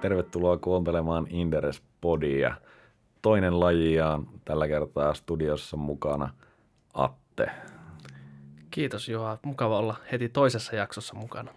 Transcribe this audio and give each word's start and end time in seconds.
Tervetuloa 0.00 0.56
kuuntelemaan 0.56 1.26
Inderes-podia. 1.30 2.54
Toinen 3.22 3.60
lajiaan 3.60 4.26
tällä 4.44 4.68
kertaa 4.68 5.14
studiossa 5.14 5.76
mukana 5.76 6.28
Atte. 6.94 7.50
Kiitos 8.70 9.08
Juha, 9.08 9.38
mukava 9.44 9.78
olla 9.78 9.96
heti 10.12 10.28
toisessa 10.28 10.76
jaksossa 10.76 11.14
mukana. 11.14 11.50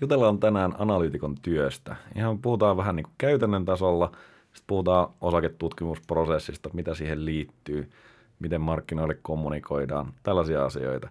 Jutellaan 0.00 0.38
tänään 0.38 0.74
analyytikon 0.78 1.34
työstä. 1.42 1.96
Ihan 2.16 2.38
puhutaan 2.38 2.76
vähän 2.76 2.96
niin 2.96 3.04
kuin 3.04 3.14
käytännön 3.18 3.64
tasolla, 3.64 4.10
sitten 4.42 4.66
puhutaan 4.66 5.08
osaketutkimusprosessista, 5.20 6.70
mitä 6.72 6.94
siihen 6.94 7.24
liittyy, 7.24 7.90
miten 8.38 8.60
markkinoille 8.60 9.18
kommunikoidaan, 9.22 10.12
tällaisia 10.22 10.64
asioita. 10.64 11.08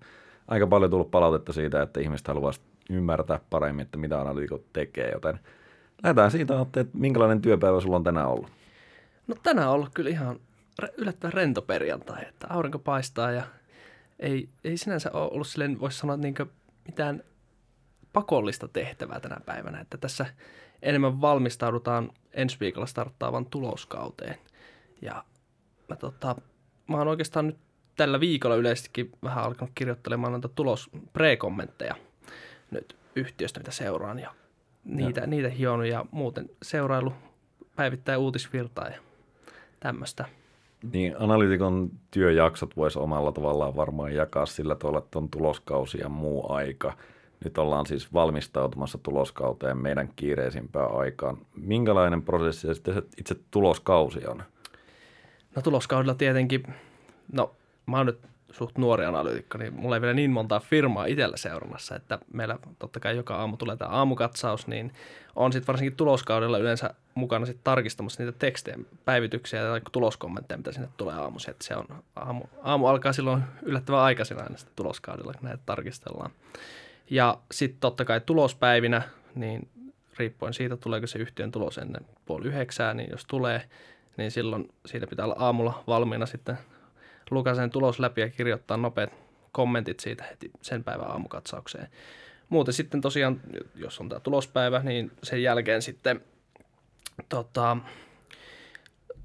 Aika 0.48 0.68
paljon 0.68 0.92
tullut 0.92 1.12
palautetta 1.12 1.54
siitä, 1.54 1.82
että 1.82 2.00
ihmiset 2.00 2.28
haluaisivat 2.28 2.68
ymmärtää 2.90 3.40
paremmin, 3.50 3.84
että 3.84 3.98
mitä 3.98 4.22
analyytikot 4.22 4.74
tekee, 4.74 5.12
joten 5.12 5.40
lähdetään 6.04 6.32
siitä, 6.32 6.62
että 6.62 6.86
minkälainen 6.94 7.42
työpäivä 7.42 7.82
sulla 7.82 7.96
on 7.96 8.04
tänään 8.04 8.28
ollut? 8.28 8.52
No 9.28 9.36
tänään 9.44 9.68
on 9.68 9.74
ollut 9.74 9.90
kyllä 9.94 10.10
ihan 10.10 10.40
yllättävän 10.98 11.34
rento 11.34 11.62
perjantai, 11.62 12.26
että 12.28 12.48
aurinko 12.50 12.80
paistaa 12.80 13.32
ja 13.32 13.44
ei, 14.20 14.50
ei 14.64 14.78
sinänsä 14.78 15.12
ole 15.12 15.30
ollut 15.32 15.48
silleen, 15.48 15.80
voisi 15.80 15.98
sanoa, 15.98 16.18
niin 16.18 16.36
mitään 16.88 17.24
pakollista 18.14 18.68
tehtävää 18.68 19.20
tänä 19.20 19.38
päivänä, 19.46 19.80
että 19.80 19.98
tässä 19.98 20.26
enemmän 20.82 21.22
valmistaudutaan 21.22 22.12
ensi 22.34 22.58
viikolla 22.60 22.88
starttaavan 22.88 23.46
tuloskauteen. 23.46 24.36
Ja 25.02 25.24
mä, 25.90 25.96
tota, 25.96 26.36
mä 26.88 26.98
oon 26.98 27.08
oikeastaan 27.08 27.48
nyt 27.48 27.58
tällä 27.96 28.20
viikolla 28.20 28.56
yleisestikin 28.56 29.12
vähän 29.24 29.44
alkanut 29.44 29.72
kirjoittelemaan 29.76 30.32
noita 30.32 30.48
tulos 30.48 30.90
pre-kommentteja 31.14 31.96
nyt 32.72 32.98
yhtiöstä, 33.16 33.60
mitä 33.60 33.72
seuraan. 33.72 34.20
Ja 34.20 34.34
niitä, 34.88 35.22
ja. 35.22 35.28
niitä 35.28 35.50
hionut 35.50 35.86
ja 35.86 36.06
muuten 36.12 36.50
seurailu 36.62 37.14
päivittäin 37.76 38.20
uutisvirtaa 38.20 38.88
ja 38.88 39.00
tämmöistä. 39.80 40.26
Niin, 40.94 41.16
analytikon 41.20 41.92
työjaksot 42.12 42.78
voisi 42.78 43.00
omalla 43.00 43.32
tavallaan 43.32 43.76
varmaan 43.76 44.14
jakaa 44.14 44.46
sillä 44.46 44.76
tavalla, 44.76 45.00
että 45.00 45.20
on 45.20 45.30
tuloskausi 45.30 45.98
ja 45.98 46.10
muu 46.10 46.52
aika. 46.52 46.94
Nyt 47.44 47.58
ollaan 47.58 47.86
siis 47.86 48.14
valmistautumassa 48.14 48.98
tuloskauteen 48.98 49.78
meidän 49.78 50.10
kiireisimpään 50.16 50.92
aikaan. 50.92 51.38
Minkälainen 51.56 52.22
prosessi 52.22 52.74
sitten 52.74 53.04
itse 53.18 53.36
tuloskausi 53.52 54.28
on? 54.28 54.44
No 55.56 55.62
tuloskaudella 55.62 56.16
tietenkin, 56.16 56.64
no 57.34 57.56
mä 57.86 57.98
oon 57.98 58.06
nyt 58.06 58.20
suht 58.58 58.78
nuori 58.78 59.06
analyytikko, 59.06 59.58
niin 59.58 59.74
mulla 59.74 59.96
ei 59.96 60.02
vielä 60.02 60.14
niin 60.14 60.32
montaa 60.32 60.60
firmaa 60.60 61.06
itsellä 61.06 61.38
seurannassa, 61.38 61.96
että 61.96 62.20
meillä 62.34 62.60
totta 62.80 63.00
kai 63.00 63.16
joka 63.16 63.36
aamu 63.36 63.58
tulee 63.58 63.78
tämä 63.78 63.92
aamukatsaus, 63.92 64.68
niin 64.68 64.94
on 65.36 65.54
sitten 65.54 65.68
varsinkin 65.68 65.98
tuloskaudella 65.98 66.58
yleensä 66.58 66.94
mukana 67.16 67.46
sitten 67.46 67.64
tarkistamassa 67.64 68.24
niitä 68.24 68.40
tekstejä, 68.40 68.78
päivityksiä 69.06 69.62
tai 69.62 69.82
tuloskommentteja, 69.92 70.58
mitä 70.58 70.72
sinne 70.72 70.90
tulee 70.98 71.16
aamuisin. 71.16 71.52
Että 71.52 71.66
se 71.66 71.76
on, 71.76 71.86
aamu, 72.16 72.44
aamu 72.64 72.88
alkaa 72.88 73.14
silloin 73.14 73.44
yllättävän 73.62 74.00
aikaisin 74.00 74.38
aina 74.38 74.58
sitten 74.58 74.76
tuloskaudella, 74.76 75.34
kun 75.34 75.48
näitä 75.48 75.64
tarkistellaan. 75.66 76.32
Ja 77.10 77.38
sitten 77.52 77.80
totta 77.80 78.06
kai 78.06 78.22
tulospäivinä, 78.22 79.02
niin 79.36 79.68
riippuen 80.18 80.54
siitä, 80.54 80.78
tuleeko 80.78 81.08
se 81.08 81.20
yhtiön 81.20 81.52
tulos 81.52 81.78
ennen 81.78 82.06
puoli 82.26 82.48
yhdeksää, 82.48 82.94
niin 82.94 83.10
jos 83.12 83.26
tulee, 83.26 83.62
niin 84.18 84.32
silloin 84.32 84.70
siitä 84.86 85.08
pitää 85.08 85.26
olla 85.26 85.36
aamulla 85.40 85.84
valmiina 85.88 86.26
sitten 86.26 86.58
lukea 87.32 87.56
sen 87.56 87.70
tulos 87.70 88.00
läpi 88.00 88.22
ja 88.22 88.30
kirjoittaa 88.30 88.78
nopeat 88.78 89.14
kommentit 89.52 90.00
siitä 90.00 90.24
heti 90.24 90.52
sen 90.62 90.84
päivän 90.84 91.12
aamukatsaukseen. 91.12 91.88
Muuten 92.50 92.74
sitten 92.74 93.02
tosiaan, 93.02 93.42
jos 93.76 94.00
on 94.00 94.10
tämä 94.10 94.20
tulospäivä, 94.20 94.80
niin 94.80 95.12
sen 95.24 95.44
jälkeen 95.44 95.82
sitten 95.82 96.22
tota, 97.30 97.78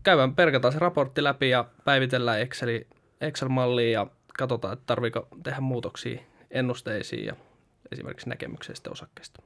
käydään, 0.02 0.34
perkataan 0.34 0.72
se 0.72 0.78
raportti 0.78 1.24
läpi 1.24 1.50
ja 1.50 1.64
päivitellään 1.84 2.40
Excel, 2.40 2.80
Excel-malliin 3.20 3.92
ja 3.92 4.06
katsotaan, 4.38 4.72
että 4.72 4.86
tarviiko 4.86 5.28
tehdä 5.42 5.60
muutoksia 5.60 6.22
ennusteisiin 6.50 7.26
ja 7.26 7.36
esimerkiksi 7.92 8.28
näkemykseen 8.28 8.76
osakkeesta. 8.90 9.42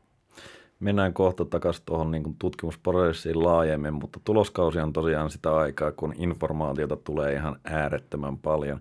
Mennään 0.80 1.12
kohta 1.14 1.44
takaisin 1.44 1.82
tuohon 1.86 2.10
niin 2.10 2.36
tutkimusprosessiin 2.38 3.44
laajemmin, 3.44 3.94
mutta 3.94 4.20
tuloskausi 4.24 4.80
on 4.80 4.92
tosiaan 4.92 5.30
sitä 5.30 5.56
aikaa, 5.56 5.92
kun 5.92 6.14
informaatiota 6.16 6.96
tulee 6.96 7.32
ihan 7.32 7.56
äärettömän 7.64 8.38
paljon. 8.38 8.80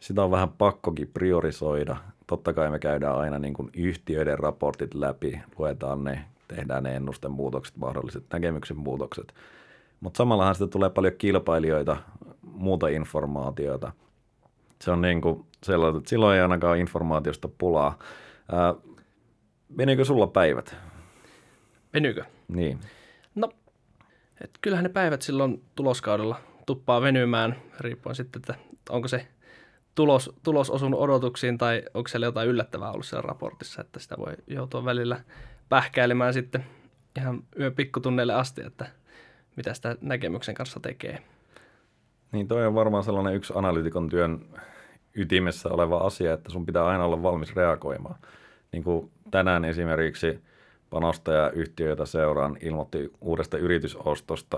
Sitä 0.00 0.24
on 0.24 0.30
vähän 0.30 0.48
pakkokin 0.48 1.10
priorisoida. 1.14 1.96
Totta 2.26 2.52
kai 2.52 2.70
me 2.70 2.78
käydään 2.78 3.18
aina 3.18 3.38
niin 3.38 3.54
kuin 3.54 3.70
yhtiöiden 3.76 4.38
raportit 4.38 4.94
läpi, 4.94 5.40
luetaan 5.58 6.04
ne, 6.04 6.24
tehdään 6.48 6.82
ne 6.82 6.96
ennustemuutokset, 6.96 7.76
mahdolliset 7.76 8.24
näkemyksen 8.32 8.76
muutokset. 8.76 9.34
Mutta 10.00 10.18
samallahan 10.18 10.54
sitten 10.54 10.70
tulee 10.70 10.90
paljon 10.90 11.14
kilpailijoita, 11.18 11.96
muuta 12.42 12.88
informaatiota. 12.88 13.92
Se 14.80 14.90
on 14.90 15.00
niin 15.00 15.20
kuin 15.20 15.44
sellainen, 15.62 15.98
että 15.98 16.10
silloin 16.10 16.36
ei 16.36 16.42
ainakaan 16.42 16.78
informaatiosta 16.78 17.48
pulaa. 17.58 17.98
Ää, 18.52 18.74
menikö 19.68 20.04
sulla 20.04 20.26
päivät? 20.26 20.91
Venyykö? 21.94 22.24
Niin. 22.48 22.80
No, 23.34 23.48
et 24.40 24.50
kyllähän 24.60 24.82
ne 24.82 24.88
päivät 24.88 25.22
silloin 25.22 25.64
tuloskaudella 25.74 26.40
tuppaa 26.66 27.00
venymään, 27.00 27.56
riippuen 27.80 28.16
sitten, 28.16 28.40
että 28.40 28.54
onko 28.90 29.08
se 29.08 29.26
tulos, 29.94 30.32
tulos 30.42 30.70
osunut 30.70 31.00
odotuksiin 31.00 31.58
tai 31.58 31.82
onko 31.94 32.08
siellä 32.08 32.26
jotain 32.26 32.48
yllättävää 32.48 32.90
ollut 32.92 33.06
siellä 33.06 33.26
raportissa, 33.26 33.80
että 33.80 34.00
sitä 34.00 34.14
voi 34.18 34.32
joutua 34.46 34.84
välillä 34.84 35.20
pähkäilemään 35.68 36.34
sitten 36.34 36.64
ihan 37.16 37.42
yön 37.58 37.74
pikkutunneille 37.74 38.34
asti, 38.34 38.62
että 38.66 38.86
mitä 39.56 39.74
sitä 39.74 39.96
näkemyksen 40.00 40.54
kanssa 40.54 40.80
tekee. 40.80 41.22
Niin 42.32 42.48
toi 42.48 42.66
on 42.66 42.74
varmaan 42.74 43.04
sellainen 43.04 43.34
yksi 43.34 43.52
analytikon 43.56 44.08
työn 44.08 44.46
ytimessä 45.14 45.68
oleva 45.68 45.98
asia, 45.98 46.32
että 46.32 46.50
sun 46.50 46.66
pitää 46.66 46.86
aina 46.86 47.04
olla 47.04 47.22
valmis 47.22 47.56
reagoimaan. 47.56 48.16
Niin 48.72 48.84
kuin 48.84 49.10
tänään 49.30 49.64
esimerkiksi 49.64 50.40
panostaja-yhtiö, 50.92 51.88
jota 51.88 52.06
seuraan, 52.06 52.56
ilmoitti 52.60 53.12
uudesta 53.20 53.58
yritysostosta, 53.58 54.56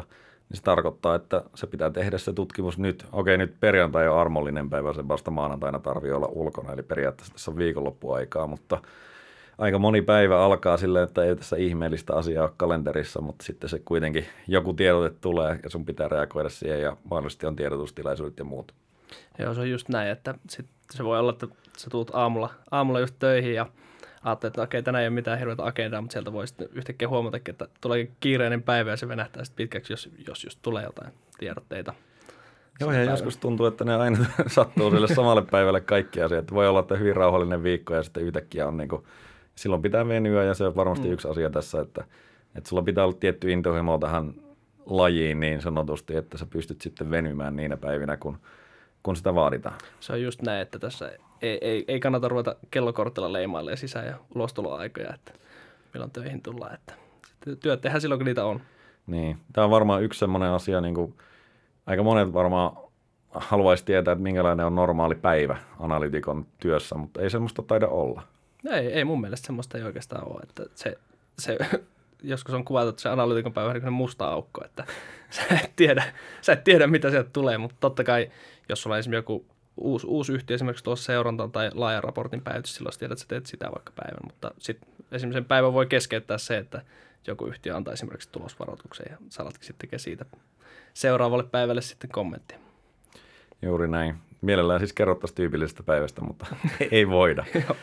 niin 0.48 0.56
se 0.56 0.62
tarkoittaa, 0.62 1.14
että 1.14 1.44
se 1.54 1.66
pitää 1.66 1.90
tehdä 1.90 2.18
se 2.18 2.32
tutkimus 2.32 2.78
nyt. 2.78 3.06
Okei, 3.12 3.38
nyt 3.38 3.54
perjantai 3.60 4.08
on 4.08 4.18
armollinen 4.18 4.70
päivä, 4.70 4.92
se 4.92 5.08
vasta 5.08 5.30
maanantaina 5.30 5.78
tarvii 5.78 6.12
olla 6.12 6.28
ulkona, 6.32 6.72
eli 6.72 6.82
periaatteessa 6.82 7.32
tässä 7.32 7.50
on 7.50 7.56
viikonloppuaikaa, 7.56 8.46
mutta 8.46 8.82
aika 9.58 9.78
moni 9.78 10.02
päivä 10.02 10.44
alkaa 10.44 10.76
silleen, 10.76 11.04
että 11.04 11.24
ei 11.24 11.36
tässä 11.36 11.56
ihmeellistä 11.56 12.14
asiaa 12.14 12.44
ole 12.44 12.52
kalenterissa, 12.56 13.20
mutta 13.20 13.44
sitten 13.44 13.70
se 13.70 13.82
kuitenkin 13.84 14.26
joku 14.48 14.72
tiedote 14.72 15.16
tulee 15.20 15.60
ja 15.62 15.70
sun 15.70 15.84
pitää 15.84 16.08
reagoida 16.08 16.48
siihen 16.48 16.80
ja 16.80 16.96
mahdollisesti 17.10 17.46
on 17.46 17.56
tiedotustilaisuudet 17.56 18.38
ja 18.38 18.44
muut. 18.44 18.74
Joo, 19.38 19.54
se 19.54 19.60
on 19.60 19.70
just 19.70 19.88
näin, 19.88 20.10
että 20.10 20.34
sit 20.50 20.66
se 20.90 21.04
voi 21.04 21.18
olla, 21.18 21.30
että 21.30 21.46
sä 21.76 21.90
tuut 21.90 22.10
aamulla, 22.14 22.50
aamulla 22.70 23.00
just 23.00 23.14
töihin 23.18 23.54
ja 23.54 23.66
ajattelet, 24.24 24.52
että 24.52 24.62
okei, 24.62 24.82
tänään 24.82 25.02
ei 25.02 25.08
ole 25.08 25.14
mitään 25.14 25.38
hirveätä 25.38 25.64
agendaa, 25.64 26.00
mutta 26.00 26.12
sieltä 26.12 26.32
voi 26.32 26.46
sitten 26.46 26.68
yhtäkkiä 26.72 27.08
huomata, 27.08 27.36
että 27.36 27.68
tulee 27.80 28.08
kiireinen 28.20 28.62
päivä 28.62 28.90
ja 28.90 28.96
se 28.96 29.08
venähtää 29.08 29.44
sitten 29.44 29.64
pitkäksi, 29.64 29.92
jos, 29.92 30.10
jos 30.26 30.44
just 30.44 30.58
tulee 30.62 30.84
jotain 30.84 31.12
tiedotteita. 31.38 31.94
Joo, 32.80 32.92
ja 32.92 33.04
joskus 33.04 33.36
tuntuu, 33.36 33.66
että 33.66 33.84
ne 33.84 33.94
aina 33.94 34.18
sattuu 34.46 34.90
sille 34.90 35.06
samalle 35.06 35.42
päivälle 35.42 35.80
kaikki 35.80 36.22
asiat. 36.22 36.54
Voi 36.54 36.68
olla, 36.68 36.80
että 36.80 36.96
hyvin 36.96 37.16
rauhallinen 37.16 37.62
viikko 37.62 37.94
ja 37.94 38.02
sitten 38.02 38.22
yhtäkkiä 38.22 38.68
on 38.68 38.76
niin 38.76 38.88
kuin, 38.88 39.04
silloin 39.54 39.82
pitää 39.82 40.08
venyä 40.08 40.44
ja 40.44 40.54
se 40.54 40.64
on 40.64 40.76
varmasti 40.76 41.06
mm. 41.06 41.12
yksi 41.12 41.28
asia 41.28 41.50
tässä, 41.50 41.80
että, 41.80 42.04
että 42.54 42.68
sulla 42.68 42.82
pitää 42.82 43.04
olla 43.04 43.16
tietty 43.20 43.52
intohimo 43.52 43.98
tähän 43.98 44.34
lajiin 44.86 45.40
niin 45.40 45.62
sanotusti, 45.62 46.16
että 46.16 46.38
sä 46.38 46.46
pystyt 46.46 46.80
sitten 46.80 47.10
venymään 47.10 47.56
niinä 47.56 47.76
päivinä, 47.76 48.16
kun, 48.16 48.38
kun 49.02 49.16
sitä 49.16 49.34
vaaditaan. 49.34 49.76
Se 50.00 50.12
on 50.12 50.22
just 50.22 50.42
näin, 50.42 50.62
että 50.62 50.78
tässä 50.78 51.12
ei, 51.49 51.59
ei, 51.60 51.84
ei 51.88 52.00
kannata 52.00 52.28
ruveta 52.28 52.56
kellokortilla 52.71 53.32
leimailemaan 53.32 53.78
sisään- 53.78 54.06
ja 54.06 54.16
ulostuloaikoja, 54.34 55.15
että 55.15 55.32
milloin 55.94 56.10
töihin 56.10 56.43
tullaan. 56.43 56.75
Että 56.75 56.94
työt 57.61 57.81
tehdään 57.81 58.00
silloin, 58.00 58.19
kun 58.19 58.26
niitä 58.26 58.44
on. 58.44 58.61
Niin, 59.06 59.38
tämä 59.52 59.64
on 59.64 59.70
varmaan 59.70 60.02
yksi 60.02 60.19
semmoinen 60.19 60.50
asia, 60.50 60.81
niin 60.81 60.94
kuin 60.94 61.14
aika 61.87 62.02
monet 62.02 62.32
varmaan 62.32 62.76
haluaisi 63.31 63.85
tietää, 63.85 64.12
että 64.12 64.23
minkälainen 64.23 64.67
on 64.67 64.75
normaali 64.75 65.14
päivä 65.14 65.56
analytikon 65.81 66.46
työssä, 66.58 66.94
mutta 66.94 67.20
ei 67.20 67.31
semmoista 67.31 67.62
taida 67.62 67.88
olla. 67.88 68.23
Ei, 68.70 68.93
ei 68.93 69.05
mun 69.05 69.20
mielestä 69.20 69.47
semmoista 69.47 69.79
ei 69.79 69.85
oikeastaan 69.85 70.29
ole. 70.29 70.40
Että 70.43 70.62
se, 70.75 70.99
se, 71.38 71.58
joskus 72.23 72.55
on 72.55 72.64
kuvattu, 72.64 72.88
että 72.88 73.02
se 73.02 73.08
analytikon 73.08 73.52
päivä 73.52 73.70
on 73.70 73.81
niin 73.81 73.93
musta 73.93 74.29
aukko, 74.29 74.64
että 74.64 74.85
sä 75.31 75.43
et, 75.64 75.73
tiedä, 75.76 76.05
sä 76.40 76.52
et 76.52 76.64
tiedä, 76.64 76.87
mitä 76.87 77.11
sieltä 77.11 77.31
tulee, 77.32 77.58
mutta 77.58 77.76
totta 77.81 78.05
kai, 78.05 78.31
jos 78.69 78.82
sulla 78.82 78.94
on 78.94 78.99
esimerkiksi 78.99 79.32
joku 79.32 79.44
uusi, 79.76 80.06
uusi 80.06 80.32
yhtiö 80.32 80.55
esimerkiksi 80.55 80.85
tuossa 80.85 81.05
seurantaan 81.05 81.53
tai 81.53 81.71
laajan 81.75 82.05
raportin 82.05 82.41
päivitys, 82.43 82.75
silloin 82.75 82.94
tiedät, 82.99 83.12
että 83.12 83.23
sä 83.23 83.29
teet 83.29 83.47
sitä 83.47 83.67
vaikka 83.67 83.93
päivän, 83.97 84.21
mutta 84.25 84.50
sitten 84.59 84.88
esimerkiksi 85.12 85.37
sen 85.37 85.44
päivän 85.44 85.73
voi 85.73 85.87
keskeyttää 85.87 86.38
se, 86.38 86.59
että 86.59 86.82
joku 87.26 87.47
yhtiö 87.47 87.76
antaa 87.76 87.94
esimerkiksi 87.94 88.29
tulosvaroituksen 88.32 89.06
ja 89.11 89.17
salatkin 89.29 89.67
sitten 89.67 89.88
tekee 89.88 89.99
siitä 89.99 90.25
seuraavalle 90.94 91.44
päivälle 91.44 91.81
sitten 91.81 92.11
kommenttia. 92.11 92.59
Juuri 93.62 93.88
näin. 93.88 94.15
Mielellään 94.41 94.81
siis 94.81 94.93
kerrottaisiin 94.93 95.37
tyypillisestä 95.37 95.82
päivästä, 95.82 96.21
mutta 96.21 96.47
ei 96.91 97.09
voida. 97.09 97.44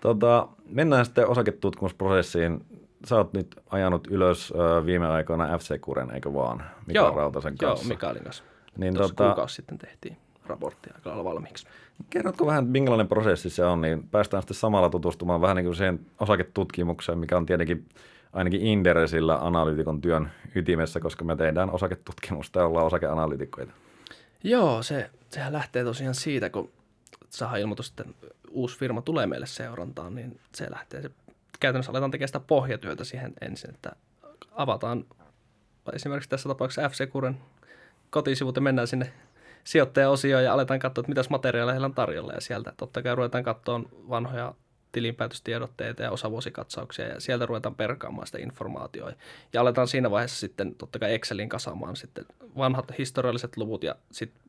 tota, 0.00 0.48
mennään 0.70 1.04
sitten 1.04 1.28
osaketutkimusprosessiin. 1.28 2.64
sä 3.06 3.16
oot 3.16 3.32
nyt 3.32 3.56
ajanut 3.70 4.06
ylös 4.10 4.52
ö, 4.56 4.86
viime 4.86 5.06
aikoina 5.06 5.58
FC 5.58 5.80
Kuren, 5.80 6.10
eikö 6.10 6.34
vaan? 6.34 6.64
Mika 6.86 6.98
Joo, 6.98 7.16
Rautasen 7.16 7.54
Joo, 7.62 7.70
kanssa. 7.70 7.88
Mikaelin 7.88 8.24
kanssa. 8.24 8.44
Niin 8.76 8.94
Tuossa 8.94 9.14
tota- 9.14 9.26
kuukausi 9.26 9.54
sitten 9.54 9.78
tehtiin 9.78 10.16
raportti 10.46 10.90
aika 10.94 11.10
lailla 11.10 11.24
valmiiksi. 11.24 11.66
Kerrotko 12.10 12.46
vähän, 12.46 12.66
minkälainen 12.66 13.08
prosessi 13.08 13.50
se 13.50 13.64
on, 13.64 13.80
niin 13.80 14.08
päästään 14.08 14.42
sitten 14.42 14.56
samalla 14.56 14.90
tutustumaan 14.90 15.40
vähän 15.40 15.56
niin 15.56 15.64
kuin 15.64 15.76
siihen 15.76 16.00
osaketutkimukseen, 16.20 17.18
mikä 17.18 17.36
on 17.36 17.46
tietenkin 17.46 17.88
ainakin 18.32 18.60
Inderesillä 18.60 19.36
analyytikon 19.36 20.00
työn 20.00 20.30
ytimessä, 20.54 21.00
koska 21.00 21.24
me 21.24 21.36
tehdään 21.36 21.70
osaketutkimusta 21.70 22.58
ja 22.58 22.66
ollaan 22.66 22.86
osakeanalyytikoita. 22.86 23.72
Joo, 24.44 24.82
se, 24.82 25.10
sehän 25.30 25.52
lähtee 25.52 25.84
tosiaan 25.84 26.14
siitä, 26.14 26.50
kun 26.50 26.70
saadaan 27.30 27.60
ilmoitus, 27.60 27.88
että 27.88 28.04
uusi 28.50 28.78
firma 28.78 29.02
tulee 29.02 29.26
meille 29.26 29.46
seurantaan, 29.46 30.14
niin 30.14 30.40
se 30.54 30.70
lähtee, 30.70 31.02
se, 31.02 31.10
käytännössä 31.60 31.92
aletaan 31.92 32.10
tekemään 32.10 32.28
sitä 32.28 32.40
pohjatyötä 32.40 33.04
siihen 33.04 33.32
ensin, 33.40 33.70
että 33.70 33.92
avataan 34.52 35.04
esimerkiksi 35.92 36.30
tässä 36.30 36.48
tapauksessa 36.48 36.88
FC 36.88 37.10
Kuren 37.10 37.36
kotisivut 38.10 38.56
ja 38.56 38.62
mennään 38.62 38.88
sinne 38.88 39.12
sijoittajaosioon 39.64 40.44
ja 40.44 40.52
aletaan 40.52 40.80
katsoa, 40.80 41.02
että 41.02 41.10
mitäs 41.10 41.30
materiaaleja 41.30 41.74
heillä 41.74 41.84
on 41.84 41.94
tarjolla 41.94 42.32
ja 42.32 42.40
sieltä 42.40 42.72
totta 42.76 43.02
kai 43.02 43.14
ruvetaan 43.14 43.44
katsoa 43.44 43.80
vanhoja 44.08 44.54
tilinpäätöstiedotteita 44.92 46.02
ja 46.02 46.10
osavuosikatsauksia 46.10 47.08
ja 47.08 47.20
sieltä 47.20 47.46
ruvetaan 47.46 47.74
perkaamaan 47.74 48.26
sitä 48.26 48.38
informaatiota. 48.38 49.16
Ja 49.52 49.60
aletaan 49.60 49.88
siinä 49.88 50.10
vaiheessa 50.10 50.40
sitten 50.40 50.74
totta 50.74 50.98
kai 50.98 51.14
Excelin 51.14 51.48
kasaamaan 51.48 51.96
sitten 51.96 52.24
vanhat 52.56 52.98
historialliset 52.98 53.56
luvut 53.56 53.84
ja 53.84 53.94
sitten 54.12 54.42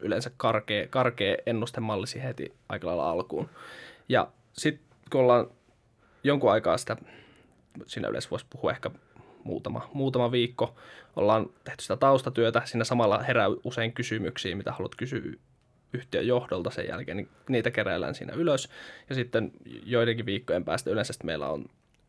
yleensä 0.00 0.30
karkea, 0.36 0.86
karkea 0.88 1.36
ennustemalli 1.46 2.06
siihen 2.06 2.28
heti 2.28 2.54
aika 2.68 2.86
lailla 2.86 3.10
alkuun. 3.10 3.48
Ja 4.08 4.28
sitten 4.52 4.84
kun 5.12 5.20
ollaan 5.20 5.50
jonkun 6.24 6.52
aikaa 6.52 6.78
sitä, 6.78 6.96
siinä 7.86 8.08
yleensä 8.08 8.30
voisi 8.30 8.46
puhua 8.50 8.70
ehkä 8.70 8.90
muutama, 9.44 9.90
muutama 9.92 10.32
viikko, 10.32 10.74
ollaan 11.16 11.50
tehty 11.64 11.82
sitä 11.82 11.96
taustatyötä, 11.96 12.62
siinä 12.64 12.84
samalla 12.84 13.22
herää 13.22 13.46
usein 13.64 13.92
kysymyksiä, 13.92 14.56
mitä 14.56 14.72
haluat 14.72 14.94
kysyä 14.94 15.20
yhtiön 15.92 16.26
johdolta 16.26 16.70
sen 16.70 16.88
jälkeen, 16.88 17.16
niin 17.16 17.28
niitä 17.48 17.70
keräillään 17.70 18.14
siinä 18.14 18.32
ylös. 18.32 18.68
Ja 19.08 19.14
sitten 19.14 19.52
joidenkin 19.84 20.26
viikkojen 20.26 20.64
päästä 20.64 20.90
yleensä 20.90 21.14
meillä 21.24 21.48
on 21.48 21.64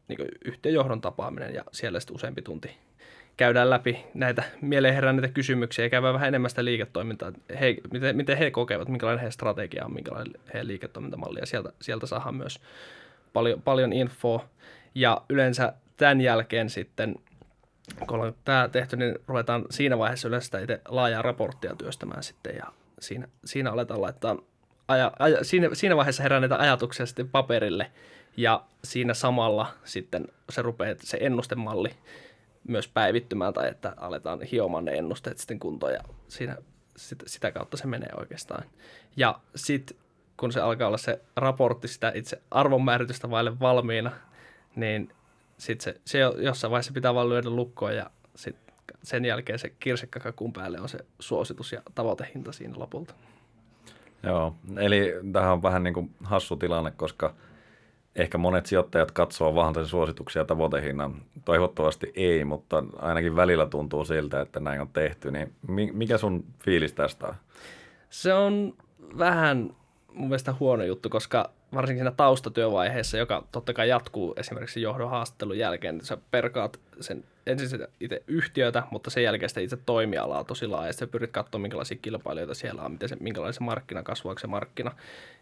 niin 0.08 0.28
yhtiön 0.46 0.76
johdon 0.76 1.02
tapaaminen 1.02 1.54
ja 1.54 1.64
siellä 1.72 2.00
sitten 2.00 2.16
useampi 2.16 2.42
tunti 2.42 2.78
käydään 3.38 3.70
läpi 3.70 4.06
näitä 4.14 4.44
mieleen 4.62 4.94
heränneitä 4.94 5.34
kysymyksiä 5.34 5.86
ja 5.86 5.90
käydään 5.90 6.14
vähän 6.14 6.28
enemmän 6.28 6.50
sitä 6.50 6.66
liiketoimintaa, 6.66 7.32
he, 7.60 7.76
miten, 7.92 8.16
miten 8.16 8.38
he 8.38 8.52
kokevat, 8.52 8.90
minkälainen 8.90 9.20
heidän 9.20 9.32
strategia 9.32 9.86
on, 9.86 9.94
minkälainen 9.94 10.34
heidän 10.54 10.68
liiketoimintamalli 10.68 11.40
ja 11.40 11.46
sieltä, 11.46 11.74
sieltä 11.82 12.08
saadaan 12.08 12.36
myös 12.36 12.60
paljon, 13.34 13.62
paljon 13.62 13.94
infoa. 13.94 14.50
Ja 14.96 15.22
yleensä 15.30 15.74
tämän 15.98 16.22
jälkeen 16.22 16.70
sitten, 16.70 17.16
kun 18.00 18.16
ollaan 18.16 18.36
tämä 18.46 18.70
tehty, 18.72 18.98
niin 18.98 19.16
ruvetaan 19.28 19.66
siinä 19.70 19.98
vaiheessa 19.98 20.28
yleensä 20.28 20.46
sitä 20.46 20.60
itse 20.60 20.82
laajaa 20.88 21.22
raporttia 21.22 21.76
työstämään 21.76 22.24
sitten 22.24 22.56
ja 22.56 22.66
siinä, 23.00 23.28
siinä 23.46 23.72
aletaan 23.72 24.02
laittaa, 24.02 24.38
aja, 24.88 25.12
aja, 25.20 25.44
siinä, 25.44 25.70
siinä 25.74 25.96
vaiheessa 25.96 26.24
herää 26.24 26.40
näitä 26.40 26.58
ajatuksia 26.58 27.06
sitten 27.06 27.30
paperille 27.30 27.92
ja 28.38 28.64
siinä 28.84 29.14
samalla 29.14 29.68
sitten 29.84 30.28
se 30.50 30.62
rupeaa 30.62 30.96
se 31.04 31.18
ennustemalli 31.22 31.90
myös 32.68 32.88
päivittymään 32.88 33.54
tai 33.54 33.70
että 33.70 33.94
aletaan 33.98 34.42
hiomaan 34.42 34.86
ne 34.86 34.92
ennusteet 34.92 35.38
sitten 35.38 35.60
kuntoon 35.60 35.94
ja 35.94 36.00
siinä, 36.28 36.58
sitä, 36.98 37.24
sitä 37.28 37.52
kautta 37.52 37.78
se 37.78 37.88
menee 37.88 38.10
oikeastaan. 38.18 38.64
Ja 39.18 39.40
sitten 39.56 39.98
kun 40.38 40.52
se 40.52 40.62
alkaa 40.62 40.88
olla 40.88 40.98
se 40.98 41.22
raportti 41.36 41.88
sitä 41.88 42.12
itse 42.16 42.42
arvonmääritystä 42.52 43.30
vaille 43.30 43.60
valmiina, 43.60 44.12
niin 44.76 45.14
sitten 45.62 45.94
se, 45.94 46.02
se 46.06 46.20
jossain 46.20 46.72
vaiheessa 46.72 46.94
pitää 46.94 47.14
vaan 47.14 47.30
lyödä 47.30 47.50
lukkoon 47.50 47.96
ja 47.96 48.10
sit 48.36 48.56
sen 49.04 49.26
jälkeen 49.26 49.60
se 49.60 49.70
kirsikkakakun 49.70 50.54
päälle 50.54 50.80
on 50.80 50.90
se 50.90 51.00
suositus 51.20 51.72
ja 51.72 51.82
tavoitehinta 51.96 52.52
siinä 52.52 52.74
lopulta. 52.78 53.14
Joo, 54.24 54.56
eli 54.78 55.14
tähän 55.34 55.52
on 55.52 55.64
vähän 55.64 55.84
niin 55.84 55.94
kuin 55.94 56.12
hassu 56.24 56.56
tilanne, 56.56 56.92
koska 56.92 57.36
ehkä 58.16 58.38
monet 58.38 58.66
sijoittajat 58.66 59.12
katsoo 59.12 59.56
vaan 59.56 59.76
sen 59.76 59.86
suosituksia 59.86 60.42
ja 60.42 60.46
tavoitehinnan. 60.46 61.16
Toivottavasti 61.46 62.12
ei, 62.16 62.46
mutta 62.46 62.84
ainakin 62.98 63.36
välillä 63.36 63.66
tuntuu 63.66 64.06
siltä, 64.06 64.42
että 64.42 64.60
näin 64.60 64.82
on 64.82 64.90
tehty. 64.90 65.32
Niin 65.32 65.54
mikä 65.94 66.18
sun 66.18 66.46
fiilis 66.60 66.94
tästä 66.94 67.28
on? 67.28 67.36
Se 68.10 68.34
on 68.34 68.74
vähän 69.18 69.76
mun 70.14 70.28
mielestä 70.28 70.56
huono 70.60 70.84
juttu, 70.84 71.10
koska 71.10 71.50
varsinkin 71.74 72.04
siinä 72.04 72.16
taustatyövaiheessa, 72.18 73.18
joka 73.18 73.44
totta 73.52 73.74
kai 73.74 73.90
jatkuu 73.90 74.34
esimerkiksi 74.38 74.82
johdon 74.82 75.10
haastattelun 75.10 75.58
jälkeen, 75.58 75.96
että 75.96 76.08
sä 76.08 76.18
perkaat 76.32 76.80
sen 77.00 77.24
ensin 77.46 77.70
sitä 77.70 77.88
itse 78.00 78.24
yhtiötä, 78.28 78.84
mutta 78.92 79.10
sen 79.10 79.24
jälkeen 79.24 79.50
sitä 79.50 79.62
itse 79.62 79.78
toimialaa 79.86 80.44
tosi 80.44 80.68
laajasti. 80.68 81.08
Pyrit 81.08 81.32
katsomaan, 81.32 81.62
minkälaisia 81.62 81.98
kilpailijoita 82.02 82.54
siellä 82.54 82.82
on, 82.82 82.92
miten 82.92 83.10
se, 83.10 83.18
minkälainen 83.20 83.54
se 83.54 83.64
markkina, 83.64 84.04
kasvaako 84.04 84.40
se 84.40 84.48
markkina 84.48 84.92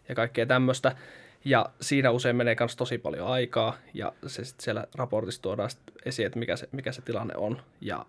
ja 0.08 0.14
kaikkea 0.14 0.46
tämmöistä. 0.46 0.96
Ja 1.44 1.66
siinä 1.80 2.10
usein 2.10 2.36
menee 2.36 2.56
myös 2.58 2.76
tosi 2.76 2.98
paljon 2.98 3.26
aikaa 3.26 3.76
ja 3.94 4.12
se 4.26 4.44
sitten 4.44 4.64
siellä 4.64 4.86
raportissa 4.94 5.42
tuodaan 5.42 5.70
sit 5.70 5.80
esiin, 6.04 6.26
että 6.26 6.38
mikä 6.38 6.56
se, 6.56 6.68
mikä 6.72 6.92
se 6.92 7.02
tilanne 7.02 7.34
on. 7.36 7.62
Ja 7.80 8.06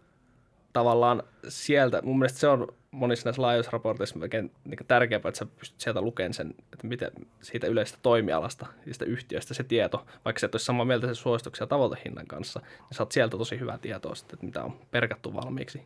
tavallaan 0.74 1.24
sieltä, 1.48 2.02
mun 2.02 2.20
mielestä 2.20 2.40
se 2.40 2.48
on 2.48 2.68
monissa 2.92 3.28
näissä 3.28 3.42
laajoissa 3.42 3.72
raporteissa 3.72 4.20
melkein 4.20 4.52
niin 4.66 4.78
tärkeämpää, 4.88 5.30
että 5.30 5.40
sä 5.40 5.46
pystyt 5.46 5.80
sieltä 5.80 6.02
lukemaan 6.02 6.34
sen, 6.34 6.54
että 6.74 6.88
miten 6.88 7.12
siitä 7.42 7.68
yleisestä 7.68 8.00
toimialasta 8.02 8.66
ja 8.86 8.94
sitä 8.94 9.06
yhtiöstä 9.06 9.54
se 9.54 9.64
tieto, 9.64 10.06
vaikka 10.26 10.40
se 10.40 10.46
et 10.46 10.56
olisi 10.56 10.66
samaa 10.66 10.86
mieltä 10.86 11.08
sen 11.08 11.16
suosituksen 11.16 11.64
ja 11.64 11.68
tavoitehinnan 11.68 12.28
kanssa, 12.28 12.60
niin 12.60 12.98
saat 12.98 13.12
sieltä 13.12 13.38
tosi 13.38 13.60
hyvää 13.60 13.78
tietoa 13.78 14.16
sitten, 14.16 14.36
että 14.36 14.46
mitä 14.46 14.64
on 14.64 14.74
perkattu 14.92 15.34
valmiiksi. 15.34 15.84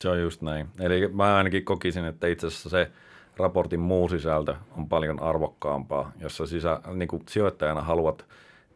Se 0.00 0.08
on 0.08 0.20
just 0.20 0.42
näin. 0.42 0.66
Eli 0.80 1.08
mä 1.08 1.36
ainakin 1.36 1.64
kokisin, 1.64 2.04
että 2.04 2.26
itse 2.26 2.46
asiassa 2.46 2.68
se 2.68 2.90
raportin 3.36 3.80
muu 3.80 4.08
sisältö 4.08 4.54
on 4.76 4.88
paljon 4.88 5.22
arvokkaampaa, 5.22 6.12
jos 6.20 6.36
sä 6.36 6.46
sisä, 6.46 6.80
niin 6.94 7.08
kuin 7.08 7.22
sijoittajana 7.28 7.82
haluat 7.82 8.26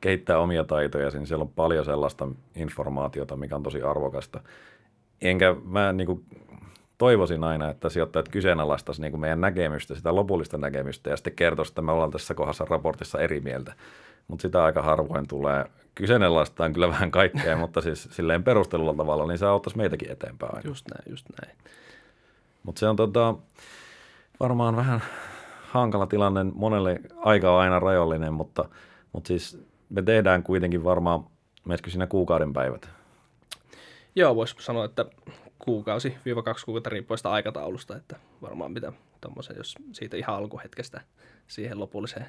kehittää 0.01 0.39
omia 0.39 0.65
taitoja, 0.65 1.11
niin 1.11 1.27
siellä 1.27 1.43
on 1.43 1.49
paljon 1.49 1.85
sellaista 1.85 2.29
informaatiota, 2.55 3.37
mikä 3.37 3.57
on 3.57 3.63
tosi 3.63 3.83
arvokasta. 3.83 4.41
Enkä 5.23 5.57
mä 5.65 5.93
niin 5.93 6.07
kuin, 6.07 6.25
toivoisin 6.99 7.45
aina, 7.45 7.71
että 7.71 7.89
sijoittajat 7.89 8.29
kyseenalaistaisiin 8.29 9.03
niin 9.03 9.13
kuin 9.13 9.21
meidän 9.21 9.41
näkemystä, 9.41 9.95
sitä 9.95 10.15
lopullista 10.15 10.59
näkemystä 10.59 11.11
ja 11.11 11.17
sitten 11.17 11.33
kertoisi, 11.33 11.71
että 11.71 11.83
me 11.83 11.93
ollaan 11.93 12.11
tässä 12.11 12.35
kohdassa 12.35 12.67
raportissa 12.71 13.21
eri 13.21 13.41
mieltä. 13.41 13.73
Mutta 14.29 14.43
sitä 14.43 14.65
aika 14.65 14.83
harvoin 14.83 15.29
tulee. 15.29 15.65
Kyseenalaistaan 15.95 16.73
kyllä 16.73 16.89
vähän 16.89 17.11
kaikkea, 17.11 17.57
mutta 17.63 17.81
siis 17.81 18.09
silleen 18.11 18.45
perustelulla 18.45 18.95
tavalla, 18.95 19.27
niin 19.27 19.39
se 19.39 19.47
auttaisi 19.47 19.77
meitäkin 19.77 20.11
eteenpäin 20.11 20.55
aina. 20.55 20.71
Just 20.71 20.87
näin, 20.95 21.11
just 21.11 21.27
näin. 21.43 21.57
Mutta 22.63 22.79
se 22.79 22.89
on 22.89 22.97
tota, 22.97 23.35
varmaan 24.41 24.77
vähän 24.77 25.03
hankala 25.63 26.07
tilanne. 26.07 26.45
Monelle 26.45 27.01
aika 27.17 27.55
on 27.55 27.61
aina 27.61 27.79
rajollinen, 27.79 28.33
mutta, 28.33 28.69
mutta 29.13 29.29
siis 29.29 29.65
me 29.91 30.03
tehdään 30.03 30.43
kuitenkin 30.43 30.85
varmaan, 30.85 31.25
menisikö 31.65 31.91
siinä 31.91 32.07
kuukauden 32.07 32.53
päivät? 32.53 32.98
Joo, 34.15 34.37
voisi 34.37 34.55
sanoa, 34.59 34.85
että 34.85 35.05
kuukausi 35.59 36.17
viiva 36.25 36.43
kaksi 36.43 36.65
kuukautta 36.65 36.91
riippuen 36.91 37.19
aikataulusta, 37.25 37.97
että 37.97 38.17
varmaan 38.43 38.73
mitä 38.73 38.93
tuommoisen, 39.21 39.57
jos 39.57 39.75
siitä 39.93 40.17
ihan 40.17 40.37
alkuhetkestä 40.37 41.01
siihen 41.47 41.81
lopulliseen, 41.81 42.27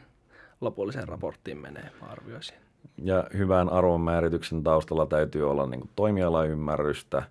lopulliseen 0.62 1.08
raporttiin 1.08 1.58
menee, 1.58 1.92
mä 2.02 2.08
arvioisin. 2.08 2.58
Ja 3.04 3.28
hyvän 3.38 3.70
arvonmäärityksen 3.70 4.64
taustalla 4.64 5.06
täytyy 5.06 5.50
olla 5.50 5.68
niin 5.68 5.90
toimialaymmärrystä, 5.96 7.24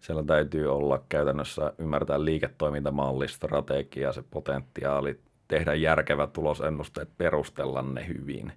siellä 0.00 0.22
täytyy 0.22 0.72
olla 0.72 1.02
käytännössä 1.08 1.72
ymmärtää 1.78 2.24
liiketoimintamalli, 2.24 3.28
strategia, 3.28 4.12
se 4.12 4.24
potentiaali, 4.30 5.20
tehdä 5.48 5.74
järkevät 5.74 6.32
tulosennusteet, 6.32 7.08
perustella 7.18 7.82
ne 7.82 8.08
hyvin. 8.08 8.52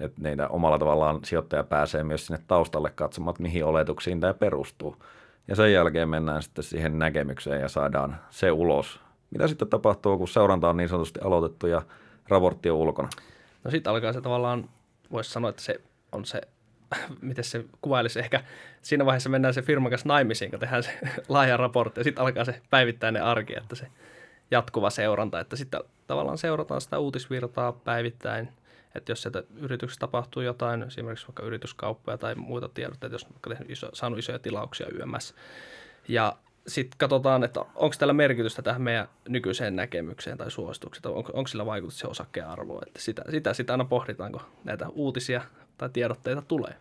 Että 0.00 0.20
niitä 0.22 0.48
omalla 0.48 0.78
tavallaan 0.78 1.20
sijoittaja 1.24 1.64
pääsee 1.64 2.04
myös 2.04 2.26
sinne 2.26 2.42
taustalle 2.46 2.90
katsomaan, 2.90 3.32
että 3.32 3.42
mihin 3.42 3.64
oletuksiin 3.64 4.20
tämä 4.20 4.34
perustuu. 4.34 4.96
Ja 5.48 5.56
sen 5.56 5.72
jälkeen 5.72 6.08
mennään 6.08 6.42
sitten 6.42 6.64
siihen 6.64 6.98
näkemykseen 6.98 7.60
ja 7.60 7.68
saadaan 7.68 8.16
se 8.30 8.50
ulos. 8.50 9.00
Mitä 9.30 9.48
sitten 9.48 9.68
tapahtuu, 9.68 10.18
kun 10.18 10.28
seuranta 10.28 10.68
on 10.68 10.76
niin 10.76 10.88
sanotusti 10.88 11.20
aloitettu 11.24 11.66
ja 11.66 11.82
raportti 12.28 12.70
on 12.70 12.76
ulkona? 12.76 13.08
No 13.64 13.70
sitten 13.70 13.90
alkaa 13.90 14.12
se 14.12 14.20
tavallaan, 14.20 14.68
voisi 15.12 15.30
sanoa, 15.30 15.50
että 15.50 15.62
se 15.62 15.80
on 16.12 16.24
se, 16.24 16.40
miten 17.20 17.44
se 17.44 17.64
kuvailisi, 17.80 18.18
ehkä 18.18 18.44
siinä 18.82 19.06
vaiheessa 19.06 19.30
mennään 19.30 19.54
se 19.54 19.62
firman 19.62 19.90
kanssa 19.90 20.08
naimisiin, 20.08 20.50
kun 20.50 20.60
tehdään 20.60 20.82
se 20.82 20.98
laaja 21.28 21.56
raportti 21.56 22.00
ja 22.00 22.04
sitten 22.04 22.24
alkaa 22.24 22.44
se 22.44 22.60
päivittäinen 22.70 23.24
arki, 23.24 23.58
että 23.58 23.74
se 23.74 23.86
jatkuva 24.50 24.90
seuranta, 24.90 25.40
että 25.40 25.56
sitten 25.56 25.80
tavallaan 26.06 26.38
seurataan 26.38 26.80
sitä 26.80 26.98
uutisvirtaa 26.98 27.72
päivittäin, 27.72 28.48
että 28.94 29.12
jos 29.12 29.22
sieltä 29.22 29.42
yrityksessä 29.56 30.00
tapahtuu 30.00 30.42
jotain, 30.42 30.82
esimerkiksi 30.82 31.26
vaikka 31.28 31.42
yrityskauppoja 31.42 32.18
tai 32.18 32.34
muita 32.34 32.68
tiedotteita, 32.68 33.14
jos 33.14 33.26
on 33.46 33.56
iso, 33.68 33.88
saanut 33.92 34.18
isoja 34.18 34.38
tilauksia 34.38 34.86
YMS, 34.92 35.34
ja 36.08 36.36
sitten 36.66 36.98
katsotaan, 36.98 37.44
että 37.44 37.60
onko 37.60 37.96
tällä 37.98 38.12
merkitystä 38.12 38.62
tähän 38.62 38.82
meidän 38.82 39.08
nykyiseen 39.28 39.76
näkemykseen 39.76 40.38
tai 40.38 40.50
suositukseen, 40.50 41.14
onko, 41.14 41.32
onko 41.34 41.48
sillä 41.48 41.66
vaikutus 41.66 41.98
se 41.98 42.06
osakkeen 42.06 42.46
arvoon. 42.46 42.82
Että 42.86 43.00
sitä, 43.00 43.24
sitä, 43.30 43.54
sitä 43.54 43.72
aina 43.72 43.84
pohditaan, 43.84 44.32
kun 44.32 44.40
näitä 44.64 44.88
uutisia 44.88 45.42
tai 45.78 45.90
tiedotteita 45.92 46.42
tulee. 46.42 46.74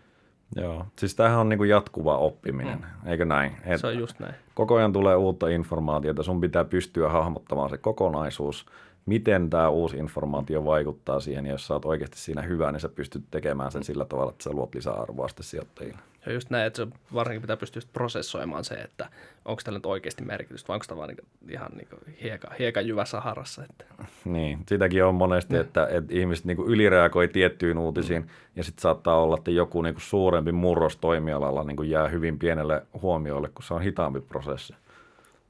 Joo, 0.55 0.85
siis 0.99 1.15
tämähän 1.15 1.39
on 1.39 1.49
niin 1.49 1.57
kuin 1.57 1.69
jatkuva 1.69 2.17
oppiminen, 2.17 2.79
mm. 2.79 3.09
eikö 3.09 3.25
näin? 3.25 3.57
Et 3.65 3.81
se 3.81 3.87
on 3.87 3.97
just 3.97 4.19
näin. 4.19 4.35
Koko 4.53 4.75
ajan 4.75 4.93
tulee 4.93 5.15
uutta 5.15 5.47
informaatiota, 5.47 6.23
sun 6.23 6.41
pitää 6.41 6.65
pystyä 6.65 7.09
hahmottamaan 7.09 7.69
se 7.69 7.77
kokonaisuus, 7.77 8.65
miten 9.09 9.49
tämä 9.49 9.69
uusi 9.69 9.97
informaatio 9.97 10.65
vaikuttaa 10.65 11.19
siihen, 11.19 11.45
ja 11.45 11.51
jos 11.51 11.67
sä 11.67 11.73
oot 11.73 11.85
oikeasti 11.85 12.17
siinä 12.17 12.41
hyvä, 12.41 12.71
niin 12.71 12.79
sä 12.79 12.89
pystyt 12.89 13.23
tekemään 13.31 13.71
sen 13.71 13.83
sillä 13.83 14.05
tavalla, 14.05 14.31
että 14.31 14.43
sä 14.43 14.49
luot 14.49 14.75
lisäarvoa 14.75 15.27
sitten 15.27 15.43
sijoittajille. 15.43 15.99
Ja 16.25 16.33
just 16.33 16.49
näin, 16.49 16.67
että 16.67 16.77
se 16.77 16.87
varsinkin 17.13 17.41
pitää 17.41 17.57
pystyä 17.57 17.81
prosessoimaan 17.93 18.63
se, 18.63 18.75
että 18.75 19.09
onko 19.45 19.61
tällä 19.65 19.79
nyt 19.79 19.85
oikeasti 19.85 20.23
merkitystä, 20.23 20.67
vai 20.67 20.75
onko 20.75 20.85
tämä 20.87 20.97
vaan 20.97 21.09
niin, 21.09 21.51
ihan 21.51 21.71
niin 21.75 21.87
hieka, 22.23 22.51
hieka 22.59 22.81
jyvä 22.81 23.05
Saharassa. 23.05 23.63
Että. 23.63 23.85
Niin, 24.25 24.59
sitäkin 24.67 25.03
on 25.03 25.15
monesti, 25.15 25.53
mm. 25.53 25.61
että, 25.61 25.87
että 25.91 26.13
ihmiset 26.13 26.45
niin 26.45 26.57
ylireagoi 26.67 27.27
tiettyihin 27.27 27.77
uutisiin, 27.77 28.21
mm. 28.21 28.29
ja 28.55 28.63
sitten 28.63 28.81
saattaa 28.81 29.21
olla, 29.21 29.37
että 29.37 29.51
joku 29.51 29.81
niin 29.81 29.95
suurempi 29.97 30.51
murros 30.51 30.97
toimialalla 30.97 31.63
niin 31.63 31.89
jää 31.89 32.07
hyvin 32.07 32.39
pienelle 32.39 32.85
huomioille, 33.01 33.49
kun 33.49 33.63
se 33.63 33.73
on 33.73 33.81
hitaampi 33.81 34.21
prosessi. 34.21 34.75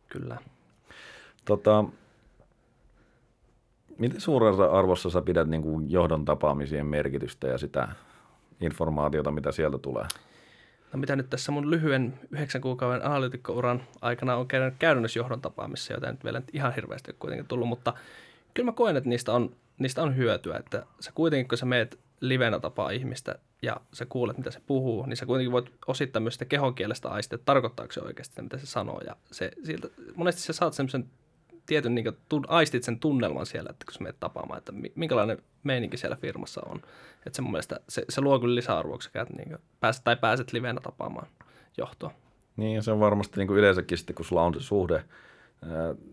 Kyllä. 0.07 0.37
Tota, 1.45 1.85
miten 4.00 4.22
suuressa 4.22 4.65
arvossa 4.65 5.10
sä 5.10 5.22
pidät 5.22 5.48
niin 5.48 5.62
kuin 5.62 5.91
johdon 5.91 6.25
tapaamisien 6.25 6.86
merkitystä 6.86 7.48
ja 7.48 7.58
sitä 7.58 7.88
informaatiota, 8.62 9.32
mitä 9.32 9.51
sieltä 9.51 9.77
tulee? 9.77 10.06
No 10.94 11.00
mitä 11.00 11.15
nyt 11.15 11.29
tässä 11.29 11.51
mun 11.51 11.72
lyhyen 11.72 12.20
yhdeksän 12.32 12.62
kuukauden 12.62 13.06
analytikkouran 13.06 13.84
aikana 14.01 14.36
on 14.36 14.48
käynyt 14.48 14.74
käytännössä 14.79 15.20
johdon 15.20 15.41
tapaamissa, 15.41 15.94
joita 15.94 16.12
nyt 16.12 16.24
vielä 16.24 16.41
ihan 16.53 16.75
hirveästi 16.75 17.15
kuitenkin 17.20 17.48
tullut, 17.48 17.68
mutta 17.68 17.94
kyllä 18.53 18.72
mä 18.72 18.75
koen, 18.75 18.98
että 18.98 19.10
niistä 19.10 19.34
on, 19.34 19.56
niistä 19.79 20.03
on 20.03 20.18
hyötyä, 20.18 20.58
että 20.58 20.86
sä 21.00 21.12
kuitenkin, 21.15 21.48
kun 21.48 21.58
sä 21.58 21.65
meet 21.65 22.00
livenä 22.20 22.60
tapaa 22.60 22.89
ihmistä 22.89 23.36
ja 23.62 23.77
sä 23.94 24.06
kuulet, 24.06 24.38
mitä 24.38 24.51
se 24.51 24.62
puhuu, 24.65 25.06
niin 25.06 25.18
sä 25.18 25.25
kuitenkin 25.25 25.51
voit 25.51 25.72
osittaa 25.88 26.20
myös 26.20 26.34
sitä 26.34 26.46
kehonkielestä 26.46 27.10
aistia, 27.10 27.36
että 27.36 27.46
tarkoittaako 27.46 27.94
se 27.94 28.01
oikeasti 28.01 28.41
mitä 28.41 28.58
se 28.58 28.65
sanoo. 28.65 29.01
Ja 29.06 29.15
se, 29.32 29.51
siltä, 29.63 29.88
monesti 30.15 30.41
sä 30.41 30.53
saat 30.53 30.74
semmoisen 30.74 31.06
tietyn, 31.69 31.95
niin 31.95 32.03
kuin, 32.29 32.43
aistit 32.47 32.83
sen 32.83 32.99
tunnelman 32.99 33.45
siellä, 33.45 33.69
että 33.69 33.85
kun 33.85 33.93
sä 33.93 33.99
menet 33.99 34.19
tapaamaan, 34.19 34.57
että 34.57 34.73
minkälainen 34.95 35.38
meininki 35.63 35.97
siellä 35.97 36.15
firmassa 36.15 36.61
on. 36.65 36.77
Että 37.25 37.35
se 37.35 37.41
mun 37.41 37.51
mielestä, 37.51 37.79
se, 37.89 38.05
se 38.09 38.21
luo 38.21 38.39
kyllä 38.39 38.55
lisäarvoa, 38.55 38.97
kun 38.97 39.38
niin 39.38 39.57
pääset, 39.79 40.03
tai 40.03 40.15
pääset 40.15 40.53
livenä 40.53 40.81
tapaamaan 40.83 41.27
johtoa. 41.77 42.11
Niin, 42.57 42.83
se 42.83 42.91
on 42.91 42.99
varmasti 42.99 43.39
niin 43.39 43.47
kuin 43.47 43.57
yleensäkin 43.57 43.97
sitten, 43.97 44.15
kun 44.15 44.25
sulla 44.25 44.43
on 44.43 44.53
se 44.53 44.59
suhde, 44.59 45.03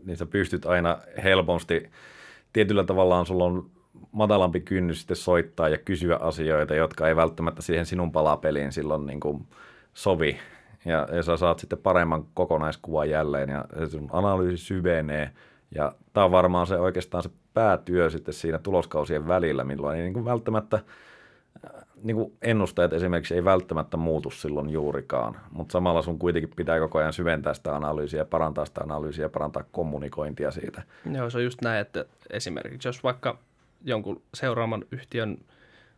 niin 0.05 0.17
sä 0.17 0.27
pystyt 0.27 0.67
aina 0.67 0.99
helposti, 1.23 1.91
tietyllä 2.53 2.85
tavalla 2.85 3.25
sulla 3.25 3.45
on 3.45 3.71
matalampi 4.13 4.61
kynnys 4.61 4.99
sitten 4.99 5.17
soittaa 5.17 5.69
ja 5.69 5.79
kysyä 5.79 6.17
asioita, 6.17 6.75
jotka 6.75 7.09
ei 7.09 7.17
välttämättä 7.17 7.63
siihen 7.63 7.87
sinun 7.87 8.13
palapeliin 8.13 8.73
silloin 8.73 9.07
niin 9.07 9.21
kuin 9.21 9.47
sovi. 9.95 10.39
Ja, 10.87 11.09
ja 11.13 11.23
sä 11.23 11.37
saat 11.37 11.59
sitten 11.59 11.79
paremman 11.79 12.25
kokonaiskuvan 12.35 13.11
jälleen 13.11 13.49
ja 13.49 13.65
sun 13.89 14.09
analyysi 14.13 14.65
syvenee. 14.65 15.31
Ja 15.75 15.93
tämä 16.13 16.25
on 16.25 16.31
varmaan 16.31 16.67
se 16.67 16.79
oikeastaan 16.79 17.23
se 17.23 17.31
päätyö 17.55 18.11
sitten 18.11 18.35
siinä 18.35 18.59
tuloskausien 18.59 19.29
välillä, 19.29 19.65
milloin 19.65 19.97
ei 19.97 20.03
niin 20.03 20.13
kuin 20.13 20.25
välttämättä 20.25 20.81
niin 22.03 22.17
kuin 22.17 22.33
ennusteet 22.43 22.93
esimerkiksi 22.93 23.35
ei 23.35 23.45
välttämättä 23.45 23.97
muutu 23.97 24.31
silloin 24.31 24.71
juurikaan, 24.71 25.37
mutta 25.51 25.73
samalla 25.73 26.03
sun 26.03 26.19
kuitenkin 26.19 26.53
pitää 26.57 26.79
koko 26.79 26.99
ajan 26.99 27.13
syventää 27.13 27.55
sitä 27.55 27.77
analyysiä, 27.77 28.25
parantaa 28.25 28.65
sitä 28.65 28.81
analyysiä 28.81 29.25
ja 29.25 29.29
parantaa 29.29 29.65
kommunikointia 29.73 30.51
siitä. 30.51 30.83
Joo, 31.13 31.31
se 31.31 31.39
on 31.39 31.45
just 31.45 31.63
näin, 31.63 31.81
että 31.81 32.05
esimerkiksi 32.31 32.89
jos 32.89 33.03
vaikka 33.03 33.39
jonkun 33.85 34.23
seuraavan 34.35 34.85
yhtiön 34.93 35.39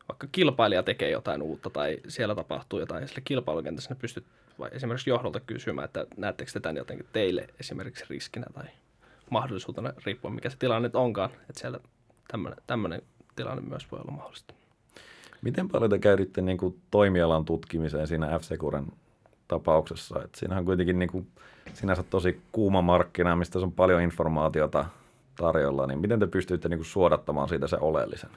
vaikka 0.09 0.26
kilpailija 0.33 0.83
tekee 0.83 1.11
jotain 1.11 1.42
uutta 1.42 1.71
tai 1.71 1.99
siellä 2.09 2.35
tapahtuu 2.35 2.78
jotain, 2.78 3.02
ja 3.02 3.09
sille 3.09 3.23
kilpailukentässä 3.25 3.95
ne 3.95 4.00
pystyt 4.00 4.25
vai 4.58 4.70
esimerkiksi 4.72 5.10
johdolta 5.10 5.40
kysymään, 5.40 5.84
että 5.84 6.06
näettekö 6.16 6.50
te 6.52 6.60
tämän 6.60 6.76
jotenkin 6.76 7.06
teille 7.12 7.48
esimerkiksi 7.60 8.04
riskinä 8.10 8.46
tai 8.54 8.64
mahdollisuutena, 9.30 9.92
riippuen 10.06 10.34
mikä 10.34 10.50
se 10.50 10.56
tilanne 10.56 10.88
nyt 10.88 10.94
onkaan, 10.94 11.30
että 11.30 11.60
siellä 11.60 11.80
tämmöinen, 12.28 12.62
tämmöinen 12.66 13.02
tilanne 13.36 13.62
myös 13.62 13.90
voi 13.92 14.00
olla 14.00 14.12
mahdollista. 14.12 14.54
Miten 15.42 15.68
paljon 15.68 15.90
te 15.90 15.98
käytitte 15.98 16.42
niin 16.42 16.58
kuin 16.58 16.80
toimialan 16.90 17.44
tutkimiseen 17.44 18.06
siinä 18.06 18.38
f 18.38 18.42
tapauksessa? 19.48 20.22
Et 20.24 20.34
siinähän 20.34 20.62
on 20.62 20.66
kuitenkin 20.66 20.98
niin 20.98 21.10
kuin, 21.10 21.26
sinänsä 21.74 22.02
tosi 22.02 22.40
kuuma 22.52 22.82
markkina, 22.82 23.36
mistä 23.36 23.58
on 23.58 23.72
paljon 23.72 24.02
informaatiota 24.02 24.84
tarjolla, 25.36 25.86
niin 25.86 25.98
miten 25.98 26.20
te 26.20 26.26
pystyitte 26.26 26.68
niin 26.68 26.78
kuin 26.78 26.86
suodattamaan 26.86 27.48
siitä 27.48 27.66
se 27.66 27.76
oleellisen? 27.80 28.30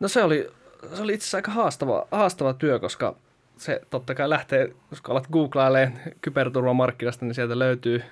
No 0.00 0.08
se 0.08 0.22
oli, 0.22 0.50
se 0.94 1.02
oli 1.02 1.14
itse 1.14 1.24
asiassa 1.24 1.38
aika 1.38 1.50
haastava, 1.50 2.06
haastava 2.10 2.54
työ, 2.54 2.78
koska 2.78 3.16
se 3.56 3.80
totta 3.90 4.14
kai 4.14 4.30
lähtee, 4.30 4.68
jos 4.90 5.02
alat 5.08 5.26
googlailemaan 5.32 5.98
kyberturvamarkkinasta, 6.20 7.24
niin 7.24 7.34
sieltä 7.34 7.58
löytyy, 7.58 8.02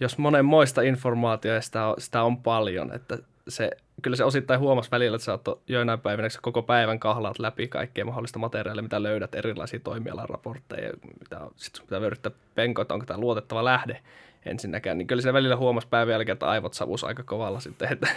jos 0.00 0.18
monen 0.18 0.44
moista 0.44 0.82
informaatiota, 0.82 1.60
sitä 1.60 1.86
on, 1.86 1.94
sitä 1.98 2.22
on 2.22 2.42
paljon, 2.42 2.94
että 2.94 3.18
se, 3.48 3.70
kyllä 4.02 4.16
se 4.16 4.24
osittain 4.24 4.60
huomasi 4.60 4.90
välillä, 4.90 5.16
että 5.16 5.50
oot 5.50 5.62
joinain 5.68 6.00
päivinä 6.00 6.28
koko 6.42 6.62
päivän 6.62 6.98
kahlaat 6.98 7.38
läpi 7.38 7.68
kaikkea 7.68 8.04
mahdollista 8.04 8.38
materiaalia, 8.38 8.82
mitä 8.82 9.02
löydät, 9.02 9.34
erilaisia 9.34 9.80
toimialan 9.80 10.28
raportteja, 10.28 10.92
mitä 11.20 11.40
sitten 11.56 11.82
pitää 11.82 11.98
yrittää 11.98 12.32
penkoa, 12.54 12.82
että 12.82 12.94
onko 12.94 13.06
tämä 13.06 13.20
luotettava 13.20 13.64
lähde 13.64 14.00
ensinnäkään, 14.46 14.98
niin 14.98 15.06
kyllä 15.06 15.22
se 15.22 15.32
välillä 15.32 15.56
huomasi 15.56 15.88
päivän 15.90 16.12
jälkeen, 16.12 16.32
että 16.32 16.48
aivot 16.48 16.74
savus 16.74 17.04
aika 17.04 17.22
kovalla 17.22 17.60
sitten, 17.60 17.92
että 17.92 18.08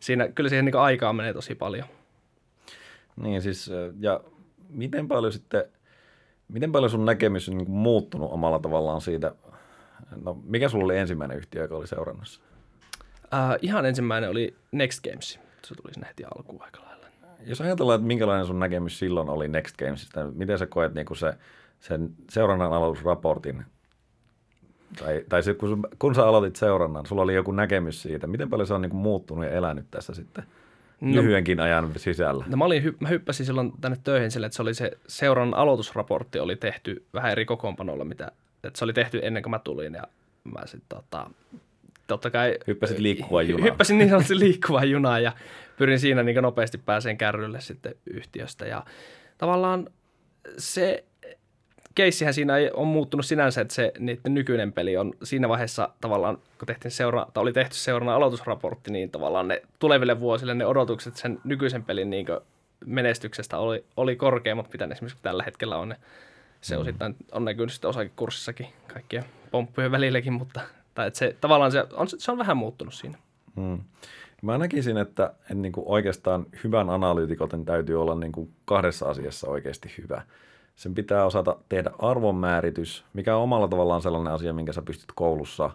siinä, 0.00 0.28
kyllä 0.28 0.48
siihen 0.48 0.64
niin 0.64 0.76
aikaa 0.76 1.12
menee 1.12 1.32
tosi 1.32 1.54
paljon. 1.54 1.86
Niin 3.16 3.42
siis, 3.42 3.70
ja 4.00 4.20
miten 4.68 5.08
paljon 5.08 5.32
sitten, 5.32 5.64
miten 6.48 6.72
paljon 6.72 6.90
sun 6.90 7.04
näkemys 7.04 7.48
on 7.48 7.58
niin 7.58 7.70
muuttunut 7.70 8.32
omalla 8.32 8.58
tavallaan 8.58 9.00
siitä, 9.00 9.34
no 10.24 10.38
mikä 10.44 10.68
sulla 10.68 10.84
oli 10.84 10.98
ensimmäinen 10.98 11.36
yhtiö, 11.36 11.62
joka 11.62 11.76
oli 11.76 11.86
seurannassa? 11.86 12.40
Uh, 13.24 13.58
ihan 13.62 13.86
ensimmäinen 13.86 14.30
oli 14.30 14.56
Next 14.72 15.04
Games. 15.04 15.40
Se 15.64 15.74
tuli 15.74 15.94
sinne 15.94 16.08
heti 16.08 16.24
alkuun 16.24 16.62
aika 16.62 16.80
lailla. 16.80 17.06
Jos 17.46 17.60
ajatellaan, 17.60 17.96
että 17.96 18.06
minkälainen 18.06 18.46
sun 18.46 18.58
näkemys 18.58 18.98
silloin 18.98 19.28
oli 19.28 19.48
Next 19.48 19.76
Gamesista, 19.76 20.24
miten 20.34 20.58
sä 20.58 20.66
koet 20.66 20.94
niin 20.94 21.06
se, 21.16 21.34
sen 21.80 22.10
seurannan 22.30 22.72
aloitusraportin, 22.72 23.64
tai, 24.98 25.24
tai 25.28 25.42
se, 25.42 25.54
kun, 25.54 25.88
kun 25.98 26.14
sä 26.14 26.26
aloitit 26.26 26.56
seurannan, 26.56 27.06
sulla 27.06 27.22
oli 27.22 27.34
joku 27.34 27.52
näkemys 27.52 28.02
siitä, 28.02 28.26
miten 28.26 28.50
paljon 28.50 28.66
se 28.66 28.74
on 28.74 28.82
niin 28.82 28.96
muuttunut 28.96 29.44
ja 29.44 29.50
elänyt 29.50 29.86
tässä 29.90 30.14
sitten 30.14 30.44
no, 31.04 31.22
lyhyenkin 31.22 31.60
ajan 31.60 31.92
sisällä? 31.96 32.44
No 32.48 32.56
mä, 32.56 32.64
olin, 32.64 32.96
mä 33.00 33.08
hyppäsin 33.08 33.46
silloin 33.46 33.72
tänne 33.80 33.98
töihin 34.04 34.30
sille, 34.30 34.46
että 34.46 34.56
se 34.56 34.62
oli 34.62 34.74
se 34.74 34.90
seurannan 35.06 35.60
aloitusraportti 35.60 36.38
oli 36.38 36.56
tehty 36.56 37.04
vähän 37.14 37.32
eri 37.32 37.44
kokoonpanolla, 37.44 38.04
mitä, 38.04 38.32
että 38.64 38.78
se 38.78 38.84
oli 38.84 38.92
tehty 38.92 39.20
ennen 39.22 39.42
kuin 39.42 39.50
mä 39.50 39.58
tulin 39.58 39.94
ja 39.94 40.02
mä 40.44 40.66
sitten 40.66 40.98
tota, 40.98 41.30
totta 42.06 42.30
kai... 42.30 42.58
Hyppäsit 42.66 42.98
liikkuvaan 42.98 43.48
junaan. 43.48 43.70
Hyppäsin 43.70 43.98
niin 43.98 44.08
sanotusti 44.08 44.38
liikkuvaan 44.38 44.90
junaan 44.90 45.22
ja 45.22 45.32
pyrin 45.76 46.00
siinä 46.00 46.22
niin 46.22 46.42
nopeasti 46.42 46.78
pääseen 46.78 47.18
kärrylle 47.18 47.60
sitten 47.60 47.94
yhtiöstä. 48.06 48.66
Ja 48.66 48.84
tavallaan 49.38 49.88
se 50.58 51.04
keissihän 51.94 52.34
siinä 52.34 52.56
ei 52.56 52.70
on 52.74 52.86
muuttunut 52.86 53.26
sinänsä, 53.26 53.60
että 53.60 53.74
se 53.74 53.92
niiden 53.98 54.34
nykyinen 54.34 54.72
peli 54.72 54.96
on 54.96 55.12
siinä 55.22 55.48
vaiheessa 55.48 55.88
tavallaan, 56.00 56.38
kun 56.58 56.66
tehtiin 56.66 56.92
seura, 56.92 57.26
tai 57.34 57.42
oli 57.42 57.52
tehty 57.52 57.74
seurana 57.74 58.14
aloitusraportti, 58.14 58.90
niin 58.90 59.10
tavallaan 59.10 59.48
ne 59.48 59.62
tuleville 59.78 60.20
vuosille 60.20 60.54
ne 60.54 60.66
odotukset 60.66 61.16
sen 61.16 61.40
nykyisen 61.44 61.84
pelin 61.84 62.10
niin 62.10 62.26
menestyksestä 62.86 63.58
oli, 63.58 63.84
oli 63.96 64.16
korkeammat, 64.16 64.72
mitä 64.72 64.86
ne 64.86 64.92
esimerkiksi 64.92 65.22
tällä 65.22 65.42
hetkellä 65.42 65.76
on. 65.76 65.94
Se 66.60 66.74
mm. 66.74 66.80
osittain 66.80 67.16
on 67.32 67.44
näkynyt 67.44 67.72
sitten 67.72 67.90
osakekurssissakin 67.90 68.66
kaikkien 68.92 69.24
pomppujen 69.50 69.90
välilläkin, 69.90 70.32
mutta 70.32 70.60
tai 70.94 71.06
että 71.06 71.18
se, 71.18 71.36
tavallaan 71.40 71.72
se 71.72 71.84
on, 71.92 72.08
se 72.08 72.32
on 72.32 72.38
vähän 72.38 72.56
muuttunut 72.56 72.94
siinä. 72.94 73.18
Hmm. 73.56 73.80
Mä 74.42 74.58
näkisin, 74.58 74.96
että, 74.96 75.34
että 75.40 75.54
niin 75.54 75.72
kuin 75.72 75.84
oikeastaan 75.88 76.46
hyvän 76.64 76.90
analyytikoten 76.90 77.64
täytyy 77.64 78.02
olla 78.02 78.14
niin 78.14 78.32
kuin 78.32 78.50
kahdessa 78.64 79.06
asiassa 79.06 79.50
oikeasti 79.50 79.94
hyvä. 79.98 80.22
Sen 80.76 80.94
pitää 80.94 81.24
osata 81.24 81.56
tehdä 81.68 81.90
arvonmääritys, 81.98 83.04
mikä 83.12 83.36
on 83.36 83.42
omalla 83.42 83.68
tavallaan 83.68 84.02
sellainen 84.02 84.32
asia, 84.32 84.52
minkä 84.52 84.72
sä 84.72 84.82
pystyt 84.82 85.12
koulussa, 85.14 85.70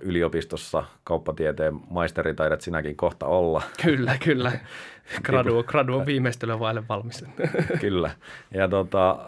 yliopistossa, 0.00 0.84
kauppatieteen 1.04 1.80
maisteritaidat 1.90 2.60
sinäkin 2.60 2.96
kohta 2.96 3.26
olla. 3.26 3.62
Kyllä, 3.82 4.18
kyllä. 4.24 4.52
Gradu, 5.24 5.62
gradu 5.62 5.98
on 5.98 6.06
viimeistelyä 6.06 6.58
vaille 6.58 6.82
valmis. 6.88 7.24
kyllä. 7.80 8.10
Ja 8.54 8.68
tota, 8.68 9.18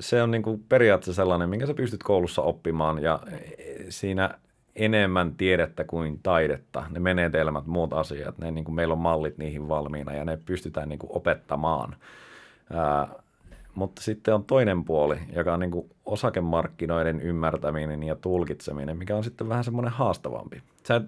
se 0.00 0.22
on 0.22 0.30
niin 0.30 0.42
kuin 0.42 0.64
periaatteessa 0.68 1.22
sellainen, 1.22 1.50
minkä 1.50 1.66
sä 1.66 1.74
pystyt 1.74 2.02
koulussa 2.02 2.42
oppimaan 2.42 3.02
ja 3.02 3.20
siinä 3.88 4.30
enemmän 4.76 5.34
tiedettä 5.34 5.84
kuin 5.84 6.20
taidetta, 6.22 6.84
ne 6.90 7.00
menetelmät, 7.00 7.66
muut 7.66 7.92
asiat, 7.92 8.38
ne, 8.38 8.50
niin 8.50 8.64
kuin 8.64 8.74
meillä 8.74 8.92
on 8.92 8.98
mallit 8.98 9.38
niihin 9.38 9.68
valmiina 9.68 10.14
ja 10.14 10.24
ne 10.24 10.38
pystytään 10.44 10.88
niin 10.88 10.98
kuin 10.98 11.10
opettamaan. 11.12 11.96
Ää, 12.72 13.08
mutta 13.78 14.02
sitten 14.02 14.34
on 14.34 14.44
toinen 14.44 14.84
puoli, 14.84 15.16
joka 15.32 15.54
on 15.54 15.60
niin 15.60 15.70
kuin 15.70 15.90
osakemarkkinoiden 16.04 17.20
ymmärtäminen 17.20 18.02
ja 18.02 18.16
tulkitseminen, 18.16 18.98
mikä 18.98 19.16
on 19.16 19.24
sitten 19.24 19.48
vähän 19.48 19.64
semmoinen 19.64 19.92
haastavampi. 19.92 20.62
Sä 20.88 20.96
et, 20.96 21.02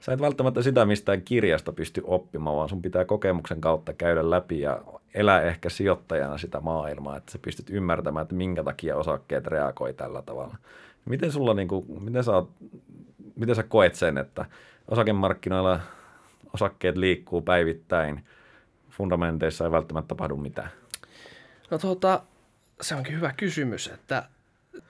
sä 0.00 0.12
et 0.12 0.20
välttämättä 0.20 0.62
sitä 0.62 0.84
mistään 0.84 1.22
kirjasta 1.22 1.72
pysty 1.72 2.02
oppimaan, 2.04 2.56
vaan 2.56 2.68
sun 2.68 2.82
pitää 2.82 3.04
kokemuksen 3.04 3.60
kautta 3.60 3.92
käydä 3.92 4.30
läpi 4.30 4.60
ja 4.60 4.80
elää 5.14 5.42
ehkä 5.42 5.68
sijoittajana 5.68 6.38
sitä 6.38 6.60
maailmaa, 6.60 7.16
että 7.16 7.32
sä 7.32 7.38
pystyt 7.38 7.70
ymmärtämään, 7.70 8.22
että 8.22 8.34
minkä 8.34 8.64
takia 8.64 8.96
osakkeet 8.96 9.46
reagoi 9.46 9.94
tällä 9.94 10.22
tavalla. 10.22 10.56
Miten 11.04 11.32
sulla, 11.32 11.54
niin 11.54 11.68
kuin, 11.68 12.04
miten, 12.04 12.24
sä 12.24 12.32
oot, 12.32 12.50
miten 13.36 13.54
sä 13.54 13.62
koet 13.62 13.94
sen, 13.94 14.18
että 14.18 14.44
osakemarkkinoilla 14.88 15.80
osakkeet 16.54 16.96
liikkuu 16.96 17.42
päivittäin, 17.42 18.24
fundamenteissa 18.90 19.64
ei 19.64 19.70
välttämättä 19.70 20.08
tapahdu 20.08 20.36
mitään? 20.36 20.79
No 21.70 21.78
tuota, 21.78 22.22
se 22.80 22.94
onkin 22.94 23.16
hyvä 23.16 23.32
kysymys, 23.32 23.86
että 23.86 24.28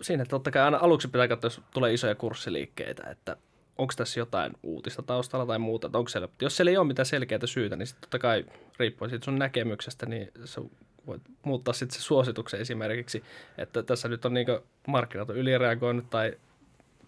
siinä 0.01 0.25
totta 0.25 0.51
kai 0.51 0.63
aina 0.63 0.79
aluksi 0.81 1.09
pitää 1.09 1.29
katsoa, 1.29 1.47
jos 1.47 1.61
tulee 1.75 1.93
isoja 1.93 2.15
kurssiliikkeitä, 2.15 3.11
että 3.11 3.37
onko 3.79 3.93
tässä 3.97 4.21
jotain 4.21 4.53
uutista 4.63 5.03
taustalla 5.03 5.47
tai 5.47 5.59
muuta. 5.59 5.87
Että 5.87 5.99
onko 5.99 6.09
siellä, 6.09 6.29
jos 6.43 6.57
siellä 6.57 6.71
ei 6.71 6.77
ole 6.77 6.87
mitään 6.87 7.07
selkeää 7.07 7.41
syytä, 7.45 7.77
niin 7.77 7.87
sitten 7.87 8.01
totta 8.01 8.19
kai 8.19 8.45
riippuen 8.79 9.11
siitä 9.11 9.25
sun 9.25 9.39
näkemyksestä, 9.39 10.07
niin 10.07 10.31
se 10.45 10.61
voit 11.07 11.23
muuttaa 11.43 11.75
sitten 11.75 12.01
se 12.01 12.05
suosituksen 12.05 12.61
esimerkiksi, 12.61 13.25
että 13.59 13.83
tässä 13.83 14.09
nyt 14.09 14.25
on 14.25 14.35
niin 14.35 14.47
markkinat 14.87 15.31
on 15.31 15.37
ylireagoinut 15.37 16.11
tai 16.11 16.33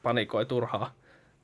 panikoi 0.03 0.47
turhaa 0.47 0.95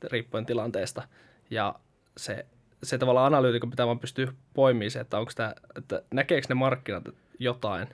riippuen 0.05 0.47
tilanteesta. 0.47 1.03
Ja 1.51 1.75
se, 2.17 2.47
se 2.83 2.99
tavallaan 2.99 3.27
analyytikon 3.27 3.71
pitää 3.71 3.87
vaan 3.87 3.99
pystyä 3.99 4.33
poimimaan 4.55 4.91
se, 4.91 5.01
että 5.01 5.19
onko 5.19 5.33
tämä, 5.35 5.55
että 5.77 6.03
näkeekö 6.11 6.47
ne 6.49 6.55
markkinat 6.55 7.05
jotain, 7.39 7.89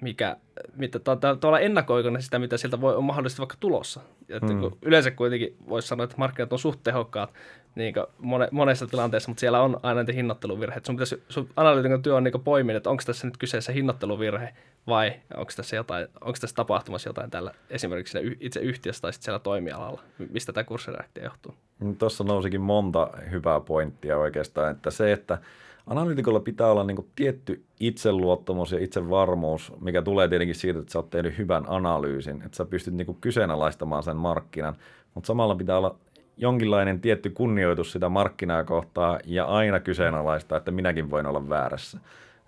mikä, 0.00 0.36
mitä 0.76 0.98
tavallaan 0.98 1.62
ennakoiko 1.62 2.10
ne 2.10 2.20
sitä, 2.20 2.38
mitä 2.38 2.56
sieltä 2.56 2.80
voi, 2.80 2.96
on 2.96 3.04
mahdollisesti 3.04 3.40
vaikka 3.40 3.56
tulossa. 3.60 4.00
Että 4.28 4.52
mm. 4.52 4.70
Yleensä 4.82 5.10
kuitenkin 5.10 5.56
voisi 5.68 5.88
sanoa, 5.88 6.04
että 6.04 6.16
markkinat 6.18 6.52
on 6.52 6.58
suht 6.58 6.80
tehokkaat 6.82 7.34
niin 7.74 7.94
mone, 8.18 8.48
monessa 8.50 8.86
tilanteessa, 8.86 9.30
mutta 9.30 9.40
siellä 9.40 9.62
on 9.62 9.80
aina 9.82 10.00
niitä 10.00 10.12
hinnoitteluvirheitä. 10.12 10.86
Sun, 10.86 10.96
pitäisi, 10.96 11.22
sun 11.28 11.48
analyytikon 11.56 12.02
työ 12.02 12.14
on 12.16 12.24
niin 12.24 12.40
poiminen, 12.44 12.76
että 12.76 12.90
onko 12.90 13.02
tässä 13.06 13.26
nyt 13.26 13.36
kyseessä 13.36 13.72
hinnoitteluvirhe 13.72 14.54
vai 14.86 15.12
onko 15.36 15.52
tässä, 15.56 15.76
jotain, 15.76 16.08
onko 16.20 16.36
tässä 16.40 16.56
tapahtumassa 16.56 17.08
jotain 17.08 17.30
tällä 17.30 17.54
esimerkiksi 17.70 18.18
itse 18.40 18.60
yhtiössä 18.60 19.02
tai 19.02 19.12
siellä 19.12 19.38
toimialalla, 19.38 20.02
mistä 20.32 20.52
tämä 20.52 20.64
kurssireaktio 20.64 21.24
johtuu. 21.24 21.54
Tuossa 21.98 22.24
nousikin 22.24 22.60
monta 22.60 23.10
hyvää 23.30 23.60
pointtia 23.60 24.18
oikeastaan, 24.18 24.70
että 24.70 24.90
se, 24.90 25.12
että 25.12 25.38
analyytikolla 25.86 26.40
pitää 26.40 26.70
olla 26.70 26.84
niin 26.84 26.96
kuin 26.96 27.08
tietty 27.16 27.64
itseluottamus 27.80 28.72
ja 28.72 28.78
itsevarmuus, 28.78 29.72
mikä 29.80 30.02
tulee 30.02 30.28
tietenkin 30.28 30.54
siitä, 30.54 30.78
että 30.78 30.92
sä 30.92 30.98
oot 30.98 31.10
tehnyt 31.10 31.38
hyvän 31.38 31.64
analyysin, 31.68 32.42
että 32.42 32.56
sä 32.56 32.64
pystyt 32.64 32.94
niin 32.94 33.06
kuin 33.06 33.18
kyseenalaistamaan 33.20 34.02
sen 34.02 34.16
markkinan, 34.16 34.76
mutta 35.14 35.26
samalla 35.26 35.54
pitää 35.54 35.78
olla 35.78 35.96
jonkinlainen 36.36 37.00
tietty 37.00 37.30
kunnioitus 37.30 37.92
sitä 37.92 38.08
markkinaa 38.08 38.64
kohtaa 38.64 39.18
ja 39.24 39.44
aina 39.44 39.80
kyseenalaistaa, 39.80 40.58
että 40.58 40.70
minäkin 40.70 41.10
voin 41.10 41.26
olla 41.26 41.48
väärässä. 41.48 41.98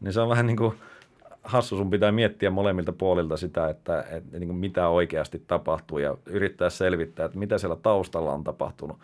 Niin 0.01 0.13
se 0.13 0.21
on 0.21 0.29
vähän 0.29 0.47
niin 0.47 0.57
kuin 0.57 0.75
hassu, 1.43 1.77
sun 1.77 1.91
pitää 1.91 2.13
miettiä 2.13 2.51
molemmilta 2.51 2.93
puolilta 2.93 3.37
sitä, 3.37 3.69
että, 3.69 4.05
että 4.11 4.39
niin 4.39 4.49
kuin 4.49 4.59
mitä 4.59 4.89
oikeasti 4.89 5.43
tapahtuu 5.47 5.99
ja 5.99 6.17
yrittää 6.27 6.71
selvittää, 6.71 7.27
että 7.27 7.39
mitä 7.39 7.59
siellä 7.59 7.77
taustalla 7.77 8.33
on 8.33 8.45
tapahtunut. 8.45 8.99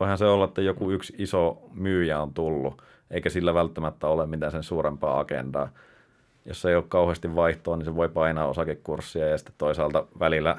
Voihan 0.00 0.18
se 0.18 0.24
olla, 0.24 0.44
että 0.44 0.62
joku 0.62 0.90
yksi 0.90 1.14
iso 1.18 1.62
myyjä 1.74 2.22
on 2.22 2.34
tullut, 2.34 2.82
eikä 3.12 3.30
sillä 3.30 3.54
välttämättä 3.54 4.06
ole 4.06 4.26
mitään 4.26 4.52
sen 4.52 4.62
suurempaa 4.62 5.20
agendaa. 5.20 5.68
Jos 6.44 6.64
ei 6.64 6.76
ole 6.76 6.84
kauheasti 6.88 7.34
vaihtoa, 7.34 7.76
niin 7.76 7.84
se 7.84 7.96
voi 7.96 8.08
painaa 8.08 8.48
osakekurssia 8.48 9.28
ja 9.28 9.38
sitten 9.38 9.54
toisaalta 9.58 10.06
välillä 10.20 10.56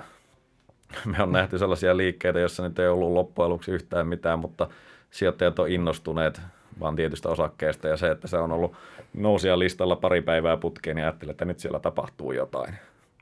me 1.18 1.24
on 1.24 1.32
nähty 1.32 1.58
sellaisia 1.58 1.98
liikkeitä, 1.98 2.40
joissa 2.40 2.64
nyt 2.64 2.80
ei 2.80 2.88
ollut 2.88 3.12
loppujen 3.12 3.50
lopuksi 3.50 3.72
yhtään 3.72 4.08
mitään, 4.08 4.40
mutta 4.40 4.70
sijoittajat 5.12 5.60
on 5.60 5.72
innostuneet 5.72 6.42
vaan 6.80 6.96
tietystä 6.96 7.30
osakkeesta 7.30 7.88
ja 7.88 7.98
se, 7.98 8.12
että 8.12 8.28
se 8.28 8.38
on 8.38 8.52
ollut 8.52 8.76
nousia 9.14 9.60
listalla 9.60 9.96
pari 9.96 10.22
päivää 10.22 10.58
putkeen, 10.58 10.96
niin 10.96 11.06
ajattelin, 11.06 11.32
että 11.32 11.46
nyt 11.46 11.60
siellä 11.60 11.80
tapahtuu 11.80 12.32
jotain. 12.32 12.76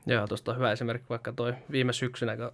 Joo, 0.06 0.26
tuosta 0.26 0.50
on 0.50 0.56
hyvä 0.56 0.72
esimerkki 0.72 1.08
vaikka 1.08 1.32
toi 1.32 1.54
viime 1.70 1.92
syksynä, 1.92 2.36
kun 2.36 2.52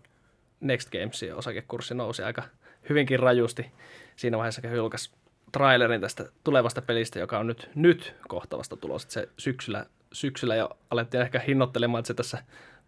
Next 0.60 0.90
Gamesin 0.90 1.34
osakekurssi 1.34 1.94
nousi 1.94 2.22
aika 2.22 2.42
hyvinkin 2.88 3.20
rajusti. 3.20 3.72
Siinä 4.16 4.38
vaiheessa, 4.38 4.62
kun 4.62 4.72
julkaisi 4.72 5.10
trailerin 5.52 6.00
tästä 6.00 6.24
tulevasta 6.44 6.82
pelistä, 6.82 7.18
joka 7.18 7.38
on 7.38 7.46
nyt, 7.46 7.70
nyt 7.74 8.14
kohtavasta 8.28 8.76
tulossa. 8.76 9.10
Se 9.10 9.28
syksyllä, 9.36 9.86
syksyllä 10.12 10.56
jo 10.56 10.70
alettiin 10.90 11.22
ehkä 11.22 11.38
hinnoittelemaan, 11.38 11.98
että 11.98 12.06
se 12.06 12.14
tässä 12.14 12.38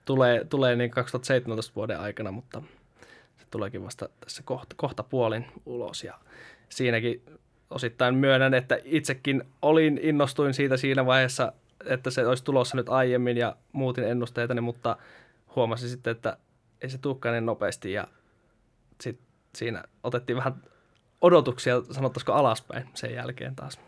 tulee, 0.05 0.44
tulee 0.44 0.77
niin 0.77 0.90
2017 0.90 1.75
vuoden 1.75 2.01
aikana, 2.01 2.31
mutta 2.31 2.62
se 3.37 3.46
tuleekin 3.51 3.85
vasta 3.85 4.09
tässä 4.20 4.42
kohta, 4.42 4.75
kohta 4.79 5.03
puolin 5.03 5.46
ulos. 5.66 6.05
Ja 6.05 6.18
siinäkin 6.68 7.23
osittain 7.70 8.14
myönnän, 8.14 8.55
että 8.55 8.79
itsekin 8.85 9.42
olin, 9.62 10.01
innostuin 10.03 10.55
siitä 10.55 10.77
siinä 10.77 11.07
vaiheessa, 11.07 11.53
että 11.85 12.11
se 12.11 12.27
olisi 12.27 12.44
tulossa 12.44 12.77
nyt 12.77 12.88
aiemmin 12.88 13.37
ja 13.37 13.57
muutin 13.73 14.05
ennusteitani, 14.05 14.61
mutta 14.61 14.96
huomasin 15.57 15.88
sitten, 15.88 16.11
että 16.11 16.37
ei 16.81 16.90
se 16.90 16.99
tulekaan 16.99 17.33
niin 17.33 17.46
nopeasti 17.46 17.92
ja 17.92 18.09
sitten 19.01 19.27
siinä 19.55 19.85
otettiin 20.03 20.37
vähän 20.37 20.62
odotuksia, 21.20 21.83
sanottaisiko 21.90 22.33
alaspäin 22.33 22.88
sen 22.94 23.14
jälkeen 23.14 23.56
taas. 23.56 23.80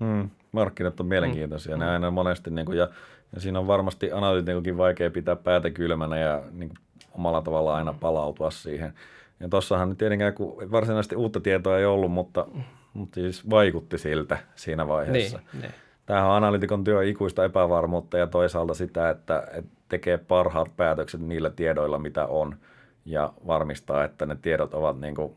Hmm, 0.00 0.30
markkinat 0.52 1.00
on 1.00 1.06
mielenkiintoisia, 1.06 1.76
mm. 1.76 1.80
ne 1.80 1.90
aina 1.90 2.10
monesti, 2.10 2.50
niin 2.50 2.66
kuin, 2.66 2.78
ja, 2.78 2.88
ja 3.34 3.40
siinä 3.40 3.58
on 3.58 3.66
varmasti 3.66 4.12
analyytikokin 4.12 4.76
vaikea 4.76 5.10
pitää 5.10 5.36
päätä 5.36 5.70
kylmänä 5.70 6.18
ja 6.18 6.42
niin 6.52 6.68
kuin, 6.68 6.78
omalla 7.12 7.42
tavalla 7.42 7.76
aina 7.76 7.94
palautua 8.00 8.50
siihen. 8.50 8.94
Ja 9.40 9.48
tuossahan 9.48 9.88
nyt 9.88 9.98
tietenkään, 9.98 10.34
kun 10.34 10.70
varsinaisesti 10.70 11.16
uutta 11.16 11.40
tietoa 11.40 11.78
ei 11.78 11.84
ollut, 11.84 12.12
mutta, 12.12 12.46
mutta 12.94 13.14
siis 13.14 13.50
vaikutti 13.50 13.98
siltä 13.98 14.38
siinä 14.54 14.88
vaiheessa. 14.88 15.38
Niin, 15.52 15.62
niin. 15.62 15.72
Tämähän 16.06 16.28
on 16.28 16.36
analytikon 16.36 16.84
työ 16.84 17.04
ikuista 17.04 17.44
epävarmuutta 17.44 18.18
ja 18.18 18.26
toisaalta 18.26 18.74
sitä, 18.74 19.10
että, 19.10 19.48
että 19.52 19.70
tekee 19.88 20.18
parhaat 20.18 20.76
päätökset 20.76 21.20
niillä 21.20 21.50
tiedoilla, 21.50 21.98
mitä 21.98 22.26
on 22.26 22.56
ja 23.04 23.32
varmistaa, 23.46 24.04
että 24.04 24.26
ne 24.26 24.36
tiedot 24.42 24.74
ovat 24.74 25.00
niin 25.00 25.14
kuin 25.14 25.32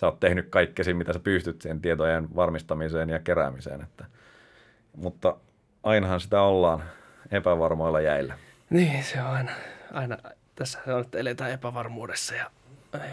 sä 0.00 0.06
oot 0.06 0.20
tehnyt 0.20 0.46
kaikkesi, 0.50 0.94
mitä 0.94 1.12
sä 1.12 1.18
pystyt 1.18 1.62
sen 1.62 1.80
tietojen 1.80 2.28
varmistamiseen 2.36 3.08
ja 3.08 3.18
keräämiseen. 3.18 3.80
Että, 3.80 4.04
mutta 4.96 5.36
ainahan 5.82 6.20
sitä 6.20 6.42
ollaan 6.42 6.82
epävarmoilla 7.30 8.00
jäillä. 8.00 8.34
Niin, 8.70 9.04
se 9.04 9.22
on 9.22 9.28
aina, 9.28 9.52
aina 9.92 10.18
tässä 10.54 10.78
on, 10.86 11.00
että 11.00 11.18
eletään 11.18 11.50
epävarmuudessa 11.50 12.34
ja 12.34 12.50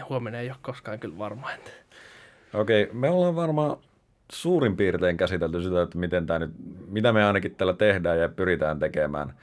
huominen 0.08 0.40
ei 0.40 0.50
ole 0.50 0.56
koskaan 0.62 0.98
kyllä 0.98 1.18
varma. 1.18 1.50
Okei, 2.54 2.82
okay, 2.82 2.94
me 2.94 3.10
ollaan 3.10 3.36
varmaan 3.36 3.76
suurin 4.32 4.76
piirtein 4.76 5.16
käsitelty 5.16 5.62
sitä, 5.62 5.82
että 5.82 5.98
miten 5.98 6.26
tämä 6.26 6.38
nyt, 6.38 6.50
mitä 6.88 7.12
me 7.12 7.24
ainakin 7.24 7.54
tällä 7.54 7.74
tehdään 7.74 8.18
ja 8.18 8.28
pyritään 8.28 8.78
tekemään. 8.78 9.34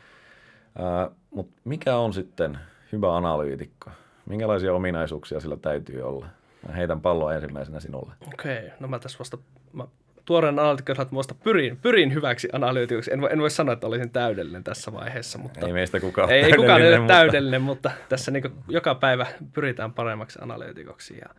Mutta 1.32 1.62
mikä 1.64 1.96
on 1.96 2.14
sitten 2.14 2.60
hyvä 2.92 3.18
analyytikko? 3.18 3.92
Minkälaisia 4.26 4.74
ominaisuuksia 4.74 5.40
sillä 5.40 5.58
täytyy 5.58 6.02
olla? 6.02 6.26
Mä 6.68 6.74
heitän 6.74 7.02
pallon 7.02 7.34
ensimmäisenä 7.34 7.80
sinulle. 7.80 8.14
Okei, 8.34 8.58
okay. 8.58 8.70
no 8.80 8.88
mä 8.88 9.00
tässä 9.00 9.20
vasta, 9.20 9.38
mä 9.74 9.88
tuoreen 10.26 10.60
analyytikko 10.60 10.94
vasta 11.16 11.36
pyrin, 11.36 11.78
pyrin 11.78 12.14
hyväksi 12.14 12.50
analyytikoksi. 12.52 13.14
En, 13.14 13.22
voi, 13.22 13.30
en 13.32 13.40
voi 13.40 13.50
sanoa, 13.50 13.74
että 13.74 13.88
olisin 13.88 14.10
täydellinen 14.10 14.64
tässä 14.64 14.94
vaiheessa. 14.94 15.38
Mutta 15.38 15.68
ei 15.68 15.74
meistä 15.74 16.00
kukaan 16.00 16.30
ei, 16.30 16.44
ei 16.44 16.54
kukaan 16.54 16.82
ole 16.82 17.00
mutta... 17.00 17.14
täydellinen, 17.14 17.62
mutta 17.62 17.92
tässä 18.10 18.32
niin 18.32 18.52
joka 18.68 18.96
päivä 18.96 19.28
pyritään 19.54 19.94
paremmaksi 19.94 20.40
analyytikoksi. 20.42 21.18
Ja, 21.18 21.30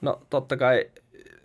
no 0.00 0.22
totta 0.30 0.56
kai 0.56 0.90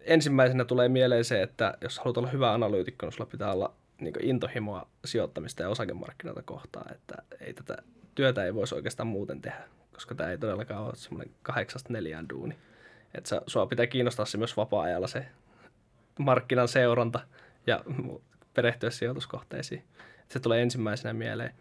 ensimmäisenä 0.01 0.65
tulee 0.65 0.89
mieleen 0.89 1.25
se, 1.25 1.41
että 1.41 1.77
jos 1.81 1.99
haluat 1.99 2.17
olla 2.17 2.29
hyvä 2.29 2.53
analyytikko, 2.53 3.05
niin 3.05 3.13
sulla 3.13 3.29
pitää 3.31 3.51
olla 3.51 3.73
niin 3.99 4.13
intohimoa 4.21 4.87
sijoittamista 5.05 5.63
ja 5.63 5.69
osakemarkkinoita 5.69 6.41
kohtaan. 6.41 6.93
Että 6.93 7.15
ei 7.39 7.53
tätä 7.53 7.77
työtä 8.15 8.45
ei 8.45 8.55
voisi 8.55 8.75
oikeastaan 8.75 9.07
muuten 9.07 9.41
tehdä, 9.41 9.63
koska 9.93 10.15
tämä 10.15 10.31
ei 10.31 10.37
todellakaan 10.37 10.83
ole 10.83 10.95
semmoinen 10.95 11.33
kahdeksasta 11.43 11.93
neljään 11.93 12.29
duuni. 12.29 12.57
Että 13.13 13.29
sä, 13.29 13.41
sua 13.47 13.65
pitää 13.65 13.87
kiinnostaa 13.87 14.25
se 14.25 14.37
myös 14.37 14.57
vapaa-ajalla 14.57 15.07
se 15.07 15.25
markkinan 16.19 16.67
seuranta 16.67 17.19
ja 17.67 17.83
perehtyä 18.53 18.89
sijoituskohteisiin. 18.89 19.83
Se 20.27 20.39
tulee 20.39 20.61
ensimmäisenä 20.61 21.13
mieleen. 21.13 21.53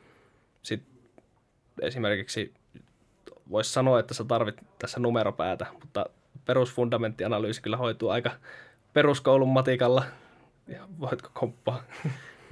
Sitten 0.62 0.92
esimerkiksi 1.82 2.54
voisi 3.50 3.72
sanoa, 3.72 4.00
että 4.00 4.14
sä 4.14 4.24
tarvit 4.24 4.60
tässä 4.78 5.00
numeropäätä, 5.00 5.66
mutta 5.80 6.06
perusfundamenttianalyysi 6.44 7.62
kyllä 7.62 7.76
hoituu 7.76 8.08
aika 8.08 8.30
peruskoulun 8.92 9.48
matikalla. 9.48 10.04
Ja 10.68 10.88
voitko 11.00 11.30
komppaa? 11.32 11.82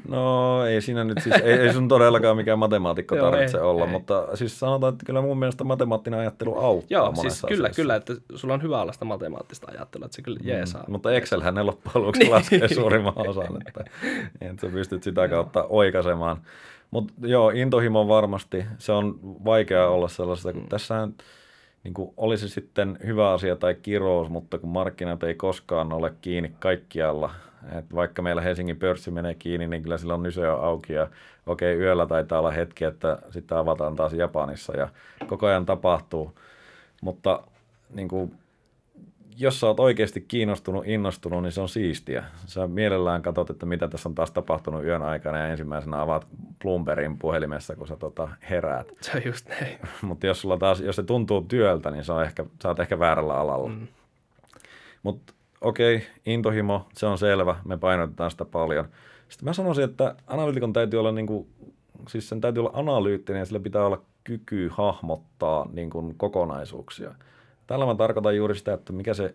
No 0.09 0.65
ei 0.67 0.81
siinä 0.81 1.05
nyt 1.05 1.19
siis, 1.23 1.35
ei, 1.43 1.53
ei 1.53 1.73
sun 1.73 1.89
todellakaan 1.89 2.37
mikään 2.37 2.59
matemaatikko 2.59 3.17
Joo, 3.17 3.31
tarvitse 3.31 3.57
ei, 3.59 3.63
olla, 3.63 3.85
ei. 3.85 3.91
mutta 3.91 4.37
siis 4.37 4.61
sanotaan, 4.61 4.93
että 4.93 5.07
kyllä 5.07 5.21
mun 5.21 5.39
mielestä 5.39 5.65
matemaattinen 5.65 6.21
ajattelu 6.21 6.59
auttaa 6.59 6.99
Joo, 6.99 7.15
siis 7.15 7.41
kyllä, 7.49 7.67
asiassa. 7.67 7.83
kyllä, 7.83 7.95
että 7.97 8.15
sulla 8.35 8.55
on 8.55 8.63
hyvä 8.63 8.83
olla 8.83 8.93
sitä 8.93 9.05
matemaattista 9.05 9.67
ajattelua, 9.71 10.05
että 10.07 10.17
se 10.17 10.23
kyllä 10.23 10.41
jeesaa. 10.43 10.85
Mm, 10.87 10.93
mutta 10.93 11.13
Excelhän 11.13 11.55
ne 11.55 11.63
loppujen 11.63 12.03
lopuksi 12.03 12.21
niin. 12.21 12.33
laskee 12.33 12.69
suurimman 12.75 13.29
osan, 13.29 13.59
että, 13.67 13.85
että 14.41 14.67
sä 14.67 14.73
pystyt 14.73 15.03
sitä 15.03 15.29
kautta 15.29 15.65
oikaisemaan. 15.69 16.37
Mutta 16.91 17.15
joo, 17.23 17.51
intohimo 17.51 18.09
varmasti. 18.09 18.65
Se 18.79 18.93
on 18.93 19.19
vaikea 19.23 19.89
olla 19.89 20.09
sellaista, 20.09 20.53
kun 20.53 20.63
mm. 20.63 20.69
tässähän 20.69 21.15
niin 21.88 21.94
kuin 21.94 22.14
olisi 22.16 22.48
sitten 22.48 22.98
hyvä 23.07 23.33
asia 23.33 23.57
tai 23.57 23.74
kirous, 23.74 24.29
mutta 24.29 24.59
kun 24.59 24.70
markkinat 24.70 25.22
ei 25.22 25.35
koskaan 25.35 25.92
ole 25.92 26.12
kiinni 26.20 26.53
kaikkialla, 26.59 27.31
et 27.79 27.94
vaikka 27.94 28.22
meillä 28.22 28.42
Helsingin 28.42 28.77
pörssi 28.77 29.11
menee 29.11 29.35
kiinni, 29.35 29.68
niin 29.68 29.83
kyllä 29.83 29.98
sillä 29.98 30.14
on 30.14 30.22
nysö 30.22 30.53
auki 30.53 30.92
ja 30.92 31.03
okei, 31.46 31.74
okay, 31.74 31.85
yöllä 31.85 32.07
taitaa 32.07 32.38
olla 32.38 32.51
hetki, 32.51 32.85
että 32.85 33.18
sitten 33.31 33.59
avataan 33.59 33.96
taas 33.96 34.12
Japanissa 34.12 34.77
ja 34.77 34.88
koko 35.27 35.46
ajan 35.46 35.66
tapahtuu. 35.66 36.38
Mutta 37.03 37.42
niin 37.94 38.09
kuin, 38.09 38.33
jos 39.40 39.61
sä 39.61 39.66
oot 39.66 39.81
oikeasti 39.81 40.20
kiinnostunut, 40.20 40.87
innostunut, 40.87 41.42
niin 41.42 41.53
se 41.53 41.61
on 41.61 41.68
siistiä. 41.68 42.24
Sä 42.46 42.66
mielellään 42.66 43.22
katsot, 43.22 43.51
että 43.51 43.66
mitä 43.66 43.88
tässä 43.88 44.09
on 44.09 44.14
taas 44.14 44.31
tapahtunut 44.31 44.85
yön 44.85 45.03
aikana 45.03 45.38
ja 45.38 45.46
ensimmäisenä 45.46 46.01
avaat 46.01 46.27
Bloombergin 46.62 47.18
puhelimessa, 47.18 47.77
kun 47.77 47.88
sä 47.88 47.96
tota 47.96 48.29
heräät. 48.51 48.92
Se 49.01 49.12
on 49.14 49.22
just 49.24 49.48
näin. 49.48 49.79
Mutta 50.03 50.27
jos, 50.27 50.40
sulla 50.40 50.59
taas, 50.59 50.81
jos 50.81 50.96
se 50.96 51.03
tuntuu 51.03 51.42
työltä, 51.42 51.90
niin 51.90 52.05
se 52.05 52.12
on 52.12 52.24
ehkä, 52.24 52.44
sä 52.62 52.68
oot 52.68 52.81
ehkä 52.81 52.98
väärällä 52.98 53.35
alalla. 53.35 53.68
Mm. 53.68 53.87
Mutta 55.03 55.33
okei, 55.61 55.96
okay, 55.96 56.09
intohimo, 56.27 56.88
se 56.92 57.07
on 57.07 57.18
selvä, 57.18 57.57
me 57.64 57.77
painotetaan 57.77 58.31
sitä 58.31 58.44
paljon. 58.44 58.88
Sitten 59.29 59.48
mä 59.48 59.53
sanoisin, 59.53 59.85
että 59.85 60.14
analytikon 60.27 60.72
täytyy 60.72 61.01
olla, 61.01 61.12
niin 61.12 61.27
kuin, 61.27 61.48
siis 62.09 62.29
sen 62.29 62.40
täytyy 62.40 62.61
olla 62.61 62.79
analyyttinen 62.79 63.40
ja 63.40 63.46
sillä 63.46 63.61
pitää 63.61 63.87
olla 63.87 64.03
kyky 64.24 64.70
hahmottaa 64.72 65.68
niin 65.72 65.90
kuin, 65.90 66.14
kokonaisuuksia. 66.16 67.14
Tällä 67.69 67.87
mä 67.87 67.95
tarkoitan 67.95 68.37
juuri 68.37 68.55
sitä, 68.55 68.73
että 68.73 68.93
mikä 68.93 69.15
se 69.15 69.35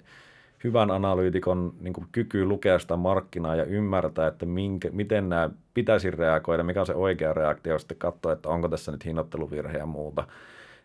hyvän 0.63 0.91
analyytikon 0.91 1.73
niin 1.81 1.93
kuin, 1.93 2.07
kyky 2.11 2.45
lukea 2.45 2.79
sitä 2.79 2.95
markkinaa 2.95 3.55
ja 3.55 3.65
ymmärtää, 3.65 4.27
että 4.27 4.45
minkä, 4.45 4.89
miten 4.91 5.29
nämä 5.29 5.49
pitäisi 5.73 6.11
reagoida, 6.11 6.63
mikä 6.63 6.79
on 6.79 6.85
se 6.85 6.95
oikea 6.95 7.33
reaktio, 7.33 7.79
sitten 7.79 7.97
katsoa, 7.97 8.31
että 8.31 8.49
onko 8.49 8.69
tässä 8.69 8.91
nyt 8.91 9.05
hinnoitteluvirhe 9.05 9.77
ja 9.77 9.85
muuta. 9.85 10.27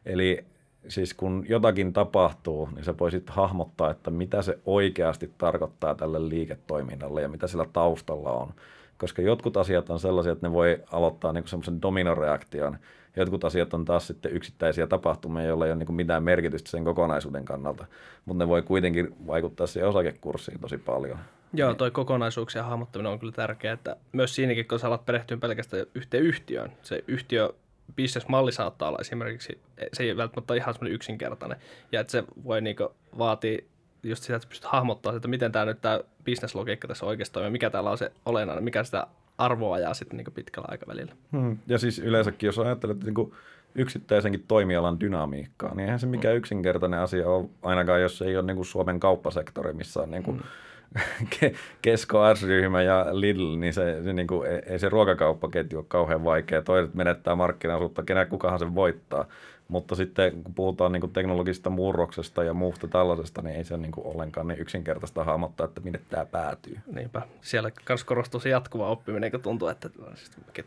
Eli 0.07 0.45
siis 0.89 1.15
kun 1.15 1.45
jotakin 1.49 1.93
tapahtuu, 1.93 2.69
niin 2.75 2.85
sä 2.85 2.95
voisit 3.01 3.31
hahmottaa, 3.31 3.91
että 3.91 4.11
mitä 4.11 4.43
se 4.43 4.59
oikeasti 4.67 5.33
tarkoittaa 5.39 5.95
tälle 5.95 6.29
liiketoiminnalle 6.29 7.23
ja 7.23 7.29
mitä 7.29 7.47
sillä 7.47 7.67
taustalla 7.73 8.33
on. 8.33 8.55
Koska 8.99 9.23
jotkut 9.23 9.57
asiat 9.57 9.91
on 9.91 10.01
sellaisia, 10.01 10.33
että 10.33 10.49
ne 10.49 10.53
voi 10.53 10.83
aloittaa 10.93 11.33
niin 11.33 11.49
semmoisen 11.49 11.83
dominoreaktion. 11.83 12.79
Jotkut 13.17 13.45
asiat 13.45 13.75
on 13.75 13.85
taas 13.85 14.07
sitten 14.07 14.33
yksittäisiä 14.33 14.87
tapahtumia, 14.87 15.45
joilla 15.45 15.67
ei 15.67 15.73
ole 15.73 15.79
niin 15.79 15.95
mitään 15.95 16.23
merkitystä 16.23 16.71
sen 16.71 16.85
kokonaisuuden 16.85 17.45
kannalta, 17.45 17.87
mutta 18.25 18.45
ne 18.45 18.49
voi 18.49 18.63
kuitenkin 18.63 19.15
vaikuttaa 19.27 19.67
siihen 19.67 19.89
osakekurssiin 19.89 20.61
tosi 20.61 20.79
paljon. 20.79 21.19
Joo, 21.53 21.75
toi 21.75 21.91
kokonaisuuksien 21.91 22.65
hahmottaminen 22.65 23.13
on 23.13 23.19
kyllä 23.19 23.33
tärkeää, 23.33 23.75
että 23.75 23.97
myös 24.13 24.35
siinäkin, 24.35 24.69
kun 24.69 24.79
sä 24.79 24.87
alat 24.87 25.07
perehtyä 25.07 25.37
pelkästään 25.37 25.87
yhteen 25.95 26.23
yhtiöön, 26.23 26.73
se 26.83 27.05
yhtiö 27.07 27.53
bisnesmalli 27.97 28.53
saattaa 28.53 28.89
olla 28.89 28.99
esimerkiksi, 29.01 29.61
se 29.93 30.03
ei 30.03 30.17
välttämättä 30.17 30.53
ole 30.53 30.59
ihan 30.59 30.75
semmoinen 30.75 30.95
yksinkertainen, 30.95 31.59
ja 31.93 32.01
että 32.01 32.11
se 32.11 32.25
voi 32.45 32.61
niinku 32.61 32.95
vaatia 33.19 33.59
just 34.03 34.23
sitä, 34.23 34.37
että 34.37 34.49
pystyt 34.49 34.71
hahmottaa, 34.71 35.17
että 35.17 35.29
miten 35.29 35.53
tämä 35.53 35.65
nyt 35.65 35.81
tämä 35.81 36.01
bisneslogiikka 36.25 36.89
tässä 36.89 37.07
oikeasti 37.07 37.35
toimii, 37.35 37.51
mikä 37.51 37.71
täällä 37.71 37.91
on 37.91 37.99
se 37.99 38.13
olennainen, 38.27 38.65
mikä 38.65 38.85
sitä 38.85 39.07
arvoa 39.39 39.75
ajaa 39.75 39.95
sitten 39.95 40.17
niin 40.17 40.35
pitkällä 40.35 40.69
aikavälillä. 40.71 41.13
Hmm. 41.33 41.59
Ja 41.67 41.79
siis 41.79 41.99
yleensäkin, 41.99 42.47
jos 42.47 42.59
ajattelet 42.59 43.05
niin 43.05 43.33
yksittäisenkin 43.75 44.45
toimialan 44.49 45.01
dynamiikkaa, 45.01 45.75
niin 45.75 45.85
eihän 45.85 46.01
se 46.01 46.07
mikään 46.07 46.33
hmm. 46.33 46.39
yksinkertainen 46.39 47.01
asia 47.01 47.29
ole, 47.29 47.49
ainakaan 47.63 48.03
jos 48.03 48.23
ei 48.23 48.37
ole 48.37 48.47
niin 48.47 48.57
kuin 48.57 48.67
Suomen 48.67 49.01
kauppasektori, 49.01 49.73
missä 49.73 50.01
on 50.03 50.11
niin 50.11 50.23
kuin 50.23 50.37
hmm 50.37 50.49
Kesko 51.83 52.35
S-ryhmä 52.35 52.83
ja 52.83 53.07
Lidl, 53.11 53.57
niin 53.57 53.75
se, 53.75 54.03
se 54.05 54.13
niin 54.13 54.27
kuin, 54.27 54.49
ei 54.67 54.79
se 54.79 54.89
ruokakauppaketju 54.89 55.79
ole 55.79 55.85
kauhean 55.89 56.25
vaikea. 56.25 56.63
Toiset 56.63 56.95
menettää 56.95 57.35
markkinaosuutta, 57.35 58.03
kenä 58.03 58.27
kukahan 58.27 58.59
sen 58.59 58.75
voittaa. 58.75 59.25
Mutta 59.69 59.95
sitten 59.95 60.43
kun 60.45 60.55
puhutaan 60.55 60.93
niin 60.93 61.01
kuin 61.01 61.13
teknologisesta 61.13 61.71
murroksesta 61.71 62.45
ja 62.45 62.55
muusta 62.55 62.89
tällaisesta, 62.89 63.43
niin 63.43 63.57
ei 63.57 63.65
se 63.65 63.75
ole 63.75 63.83
niin 63.83 63.93
kuin 63.93 64.07
ollenkaan 64.07 64.49
niin 64.49 64.61
yksinkertaista 64.61 65.25
hahmottaa, 65.25 65.65
että 65.65 65.81
minne 65.81 66.01
tämä 66.09 66.27
päätyy. 66.27 66.79
Niinpä. 66.93 67.23
Siellä 67.41 67.71
myös 67.89 68.05
korostuu 68.05 68.41
se 68.41 68.49
jatkuva 68.49 68.89
oppiminen, 68.89 69.31
kun 69.31 69.41
tuntuu, 69.41 69.69
että 69.69 69.91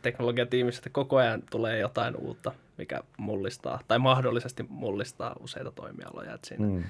teknologiatiimissä 0.01 0.89
koko 0.89 1.17
ajan 1.17 1.43
tulee 1.51 1.79
jotain 1.79 2.15
uutta, 2.15 2.51
mikä 2.77 3.01
mullistaa 3.17 3.79
tai 3.87 3.99
mahdollisesti 3.99 4.65
mullistaa 4.69 5.35
useita 5.39 5.71
toimialoja. 5.71 6.33
Että 6.33 6.47
siinä 6.47 6.65
mm. 6.65 6.83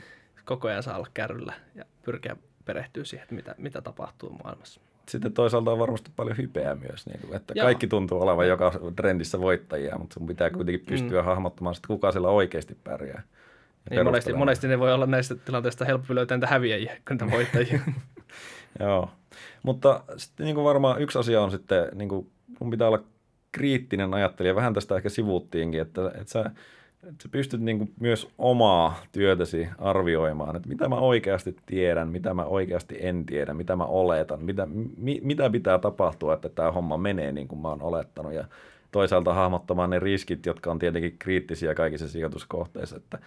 koko 0.45 0.67
ajan 0.67 0.83
saa 0.83 0.95
olla 0.95 1.07
kärryllä 1.13 1.53
ja 1.75 1.85
pyrkiä 2.03 2.35
perehtyä 2.65 3.03
siihen, 3.03 3.23
että 3.23 3.35
mitä, 3.35 3.55
mitä 3.57 3.81
tapahtuu 3.81 4.29
maailmassa. 4.43 4.81
Sitten 5.09 5.33
toisaalta 5.33 5.71
on 5.71 5.79
varmasti 5.79 6.11
paljon 6.15 6.37
hypeä 6.37 6.75
myös, 6.75 7.05
niin 7.05 7.19
kuin, 7.21 7.35
että 7.35 7.53
Joo. 7.55 7.63
kaikki 7.63 7.87
tuntuu 7.87 8.21
olevan 8.21 8.47
joka 8.47 8.71
trendissä 8.95 9.39
voittajia, 9.39 9.97
mutta 9.97 10.13
sun 10.13 10.27
pitää 10.27 10.49
kuitenkin 10.49 10.85
pystyä 10.85 11.21
mm. 11.21 11.25
hahmottamaan, 11.25 11.75
että 11.75 11.87
kuka 11.87 12.11
siellä 12.11 12.29
oikeasti 12.29 12.77
pärjää. 12.83 13.23
Niin 13.89 14.05
monesti, 14.05 14.33
monesti 14.33 14.67
ne 14.67 14.79
voi 14.79 14.93
olla 14.93 15.05
näistä 15.05 15.35
tilanteista 15.35 15.85
helpompi 15.85 16.15
löytää 16.15 16.37
niitä 16.37 16.47
häviäjiä 16.47 16.97
kuin 17.07 17.17
niitä 17.17 17.35
voittajia. 17.35 17.79
Joo, 18.79 19.09
mutta 19.63 20.03
sitten 20.17 20.45
niin 20.45 20.55
kuin 20.55 20.65
varmaan 20.65 21.01
yksi 21.01 21.19
asia 21.19 21.41
on 21.41 21.51
sitten, 21.51 21.87
niin 21.95 22.09
kuin, 22.09 22.31
mun 22.59 22.69
pitää 22.69 22.87
olla 22.87 23.03
kriittinen 23.51 24.13
ajattelija, 24.13 24.55
vähän 24.55 24.73
tästä 24.73 24.95
ehkä 24.95 25.09
sivuuttiinkin, 25.09 25.81
että, 25.81 26.07
että 26.07 26.31
sä 26.31 26.51
että 27.03 27.23
sä 27.23 27.29
pystyt 27.29 27.61
niin 27.61 27.93
myös 27.99 28.27
omaa 28.37 28.99
työtäsi 29.11 29.67
arvioimaan, 29.77 30.55
että 30.55 30.69
mitä 30.69 30.89
mä 30.89 30.95
oikeasti 30.95 31.55
tiedän, 31.65 32.07
mitä 32.07 32.33
mä 32.33 32.45
oikeasti 32.45 32.97
en 32.99 33.25
tiedä, 33.25 33.53
mitä 33.53 33.75
mä 33.75 33.85
oletan, 33.85 34.43
mitä, 34.43 34.67
mi, 34.97 35.19
mitä 35.23 35.49
pitää 35.49 35.79
tapahtua, 35.79 36.33
että 36.33 36.49
tämä 36.49 36.71
homma 36.71 36.97
menee 36.97 37.31
niin 37.31 37.47
kuin 37.47 37.59
mä 37.59 37.67
oon 37.67 37.81
olettanut 37.81 38.33
ja 38.33 38.45
toisaalta 38.91 39.33
hahmottamaan 39.33 39.89
ne 39.89 39.99
riskit, 39.99 40.45
jotka 40.45 40.71
on 40.71 40.79
tietenkin 40.79 41.15
kriittisiä 41.19 41.75
kaikissa 41.75 42.07
sijoituskohteissa, 42.07 42.97
että 42.97 43.19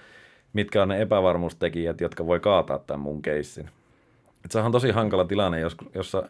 mitkä 0.53 0.83
on 0.83 0.89
ne 0.89 1.01
epävarmuustekijät, 1.01 2.01
jotka 2.01 2.27
voi 2.27 2.41
kaataa 2.41 2.79
tämän 2.79 3.01
mun 3.01 3.23
keissin. 3.23 3.71
Et 4.45 4.51
se 4.51 4.59
on 4.59 4.73
tosi 4.73 4.91
hankala 4.91 5.25
tilanne, 5.25 5.61
jos, 5.61 5.77
jossa 5.95 6.29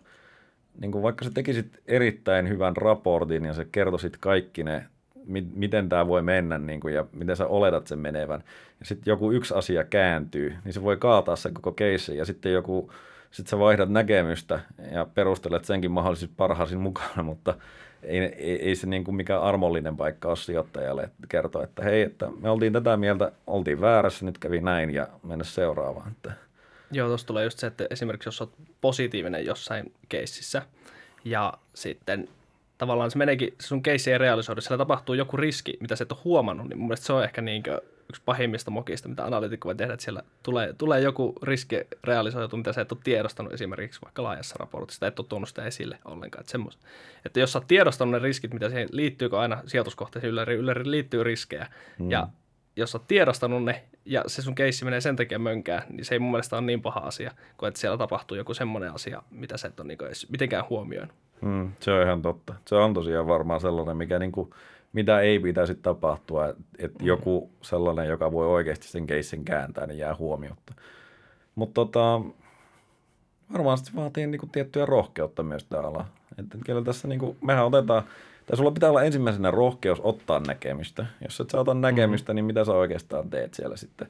niin 0.80 0.92
kuin 0.92 1.02
vaikka 1.02 1.24
sä 1.24 1.30
tekisit 1.34 1.82
erittäin 1.86 2.48
hyvän 2.48 2.76
raportin 2.76 3.44
ja 3.44 3.54
sä 3.54 3.64
kertoisit 3.72 4.16
kaikki 4.16 4.64
ne 4.64 4.86
mi- 5.26 5.48
miten 5.54 5.88
tämä 5.88 6.08
voi 6.08 6.22
mennä 6.22 6.58
niin 6.58 6.80
kuin, 6.80 6.94
ja 6.94 7.06
miten 7.12 7.36
sä 7.36 7.46
oletat 7.46 7.86
sen 7.86 7.98
menevän. 7.98 8.44
Ja 8.80 8.86
sitten 8.86 9.10
joku 9.12 9.32
yksi 9.32 9.54
asia 9.54 9.84
kääntyy, 9.84 10.56
niin 10.64 10.72
se 10.72 10.82
voi 10.82 10.96
kaataa 10.96 11.36
sen 11.36 11.54
koko 11.54 11.72
keissin 11.72 12.16
ja 12.16 12.24
sitten 12.24 12.52
joku, 12.52 12.92
sitten 13.30 13.50
sä 13.50 13.58
vaihdat 13.58 13.88
näkemystä 13.88 14.60
ja 14.92 15.06
perustelet 15.14 15.64
senkin 15.64 15.90
mahdollisesti 15.90 16.34
parhaasin 16.36 16.80
mukana, 16.80 17.22
mutta 17.30 17.54
ei, 18.02 18.18
ei, 18.18 18.62
ei 18.68 18.76
se 18.76 18.86
niin 18.86 19.04
kuin 19.04 19.14
mikään 19.14 19.42
armollinen 19.42 19.96
paikka 19.96 20.28
ole 20.28 20.36
sijoittajalle 20.36 21.02
että 21.02 21.26
kertoa, 21.28 21.64
että 21.64 21.82
hei, 21.82 22.02
että 22.02 22.28
me 22.40 22.50
oltiin 22.50 22.72
tätä 22.72 22.96
mieltä, 22.96 23.32
oltiin 23.46 23.80
väärässä, 23.80 24.24
nyt 24.24 24.38
kävi 24.38 24.60
näin 24.60 24.90
ja 24.90 25.08
mennä 25.22 25.44
seuraavaan. 25.44 26.10
Että. 26.10 26.32
Joo, 26.90 27.08
tuossa 27.08 27.26
tulee 27.26 27.44
just 27.44 27.58
se, 27.58 27.66
että 27.66 27.86
esimerkiksi 27.90 28.28
jos 28.28 28.40
olet 28.40 28.52
positiivinen 28.80 29.46
jossain 29.46 29.92
keississä 30.08 30.62
ja 31.24 31.52
sitten 31.74 32.28
tavallaan 32.84 33.10
se 33.10 33.18
meneekin, 33.18 33.54
se 33.60 33.66
sun 33.66 33.82
keissi 33.82 34.12
ei 34.12 34.18
realisoida, 34.18 34.60
siellä 34.60 34.78
tapahtuu 34.78 35.14
joku 35.14 35.36
riski, 35.36 35.76
mitä 35.80 35.96
sä 35.96 36.02
et 36.02 36.12
ole 36.12 36.20
huomannut, 36.24 36.68
niin 36.68 36.78
mun 36.78 36.86
mielestä 36.88 37.06
se 37.06 37.12
on 37.12 37.24
ehkä 37.24 37.42
niin 37.42 37.62
yksi 38.08 38.22
pahimmista 38.24 38.70
mokista, 38.70 39.08
mitä 39.08 39.24
analytikko 39.24 39.66
voi 39.66 39.74
tehdä, 39.74 39.94
että 39.94 40.04
siellä 40.04 40.22
tulee, 40.42 40.72
tulee 40.72 41.00
joku 41.00 41.34
riski 41.42 41.76
realisoitu, 42.04 42.56
mitä 42.56 42.72
sä 42.72 42.80
et 42.80 42.92
ole 42.92 43.00
tiedostanut 43.04 43.52
esimerkiksi 43.52 44.00
vaikka 44.04 44.22
laajassa 44.22 44.56
raportissa, 44.58 45.06
et 45.06 45.18
ole 45.18 45.26
tuonut 45.28 45.48
sitä 45.48 45.64
esille 45.64 45.98
ollenkaan. 46.04 46.40
Että, 46.40 46.50
semmos, 46.50 46.78
että 47.24 47.40
jos 47.40 47.52
sä 47.52 47.58
oot 47.58 47.66
tiedostanut 47.66 48.12
ne 48.12 48.18
riskit, 48.18 48.54
mitä 48.54 48.68
siihen 48.68 48.88
liittyykö 48.92 49.38
aina 49.38 49.62
sijoituskohteeseen, 49.66 50.30
ylläri, 50.30 50.54
ylläri 50.54 50.90
liittyy 50.90 51.24
riskejä, 51.24 51.66
mm. 51.98 52.10
ja 52.10 52.28
jos 52.76 52.92
sä 52.92 52.98
oot 52.98 53.06
tiedostanut 53.06 53.64
ne 53.64 53.84
ja 54.04 54.24
se 54.26 54.42
sun 54.42 54.54
keissi 54.54 54.84
menee 54.84 55.00
sen 55.00 55.16
takia 55.16 55.38
mönkään, 55.38 55.82
niin 55.88 56.04
se 56.04 56.14
ei 56.14 56.18
mun 56.18 56.30
mielestä 56.30 56.56
ole 56.56 56.66
niin 56.66 56.82
paha 56.82 57.00
asia, 57.00 57.32
kuin 57.56 57.68
että 57.68 57.80
siellä 57.80 57.98
tapahtuu 57.98 58.36
joku 58.36 58.54
semmoinen 58.54 58.94
asia, 58.94 59.22
mitä 59.30 59.56
sä 59.56 59.68
et 59.68 59.80
ole 59.80 59.88
niin 59.88 60.04
edes 60.04 60.30
mitenkään 60.30 60.64
huomioinut. 60.70 61.14
Mm, 61.44 61.72
se 61.80 61.92
on 61.92 62.02
ihan 62.02 62.22
totta. 62.22 62.54
Se 62.66 62.74
on 62.74 62.94
tosiaan 62.94 63.26
varmaan 63.26 63.60
sellainen, 63.60 63.96
mikä 63.96 64.18
niin 64.18 64.32
kuin, 64.32 64.50
mitä 64.92 65.20
ei 65.20 65.38
pitäisi 65.38 65.74
tapahtua, 65.74 66.48
että 66.48 66.62
et 66.78 66.98
mm. 66.98 67.06
joku 67.06 67.50
sellainen, 67.62 68.08
joka 68.08 68.32
voi 68.32 68.46
oikeasti 68.46 68.88
sen 68.88 69.06
keissin 69.06 69.44
kääntää, 69.44 69.86
niin 69.86 69.98
jää 69.98 70.14
huomiota. 70.14 70.74
Mutta 71.54 71.74
tota, 71.74 72.20
varmaan 73.52 73.78
se 73.78 73.92
vaatii 73.96 74.26
niin 74.26 74.38
kuin, 74.38 74.50
tiettyä 74.50 74.86
rohkeutta 74.86 75.42
myös 75.42 75.64
tämä 75.64 75.82
ala. 75.82 76.06
Että 76.38 76.58
kyllä 76.66 76.82
tässä, 76.82 77.08
niin 77.08 77.20
kuin, 77.20 77.36
mehän 77.42 77.66
otetaan, 77.66 78.02
tai 78.46 78.56
sulla 78.56 78.70
pitää 78.70 78.90
olla 78.90 79.02
ensimmäisenä 79.02 79.50
rohkeus 79.50 80.00
ottaa 80.00 80.40
näkemystä. 80.40 81.06
Jos 81.20 81.40
et 81.40 81.50
sä 81.50 81.60
ota 81.60 81.74
mm. 81.74 81.80
niin 82.34 82.44
mitä 82.44 82.64
sä 82.64 82.72
oikeastaan 82.72 83.30
teet 83.30 83.54
siellä 83.54 83.76
sitten? 83.76 84.08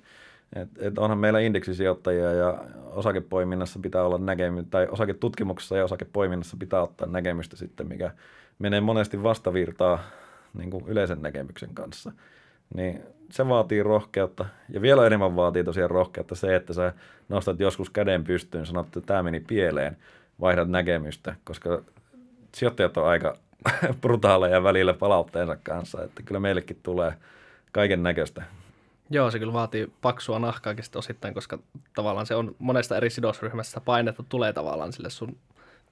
Et, 0.55 0.69
et 0.79 0.99
onhan 0.99 1.19
meillä 1.19 1.41
indeksisijoittajia 1.41 2.33
ja 2.33 2.65
osakepoiminnassa 2.91 3.79
pitää 3.83 4.05
olla 4.05 4.19
näkemystä, 4.19 4.71
tai 4.71 4.89
osaketutkimuksessa 4.91 5.77
ja 5.77 5.85
osakepoiminnassa 5.85 6.57
pitää 6.57 6.83
ottaa 6.83 7.09
näkemystä 7.09 7.57
sitten, 7.57 7.89
mikä 7.89 8.11
menee 8.59 8.81
monesti 8.81 9.23
vastavirtaa 9.23 9.99
niin 10.55 10.71
kuin 10.71 10.85
yleisen 10.87 11.23
näkemyksen 11.23 11.75
kanssa. 11.75 12.13
Niin 12.75 13.03
se 13.31 13.49
vaatii 13.49 13.83
rohkeutta. 13.83 14.47
Ja 14.69 14.83
vielä 14.83 15.07
enemmän 15.07 15.37
vaatii 15.37 15.65
tosiaan 15.65 15.91
rohkeutta 15.91 16.35
se, 16.35 16.57
että 16.57 16.73
sä 16.73 16.93
nostat 17.29 17.61
joskus 17.61 17.91
käden 17.91 18.25
pystyyn, 18.25 18.67
sanot, 18.67 18.87
että 18.87 19.01
tämä 19.01 19.23
meni 19.23 19.41
pieleen, 19.41 19.97
vaihdat 20.41 20.69
näkemystä, 20.69 21.35
koska 21.45 21.83
sijoittajat 22.55 22.97
on 22.97 23.07
aika 23.07 23.37
brutaaleja 24.01 24.63
välillä 24.63 24.95
palautteensa 24.95 25.57
kanssa, 25.63 26.03
että 26.03 26.23
kyllä 26.23 26.41
meillekin 26.41 26.81
tulee 26.83 27.15
kaiken 27.73 28.03
näköistä. 28.03 28.43
Joo, 29.11 29.31
se 29.31 29.39
kyllä 29.39 29.53
vaatii 29.53 29.93
paksua 30.03 30.39
nahkaakin 30.39 30.85
osittain, 30.97 31.35
koska 31.35 31.59
tavallaan 31.95 32.27
se 32.27 32.35
on 32.35 32.57
monesta 32.59 32.97
eri 32.97 33.11
sidosryhmästä 33.11 33.81
painetta 33.81 34.25
tulee 34.29 34.53
tavallaan 34.53 34.93
sille 34.93 35.11
sun 35.11 35.37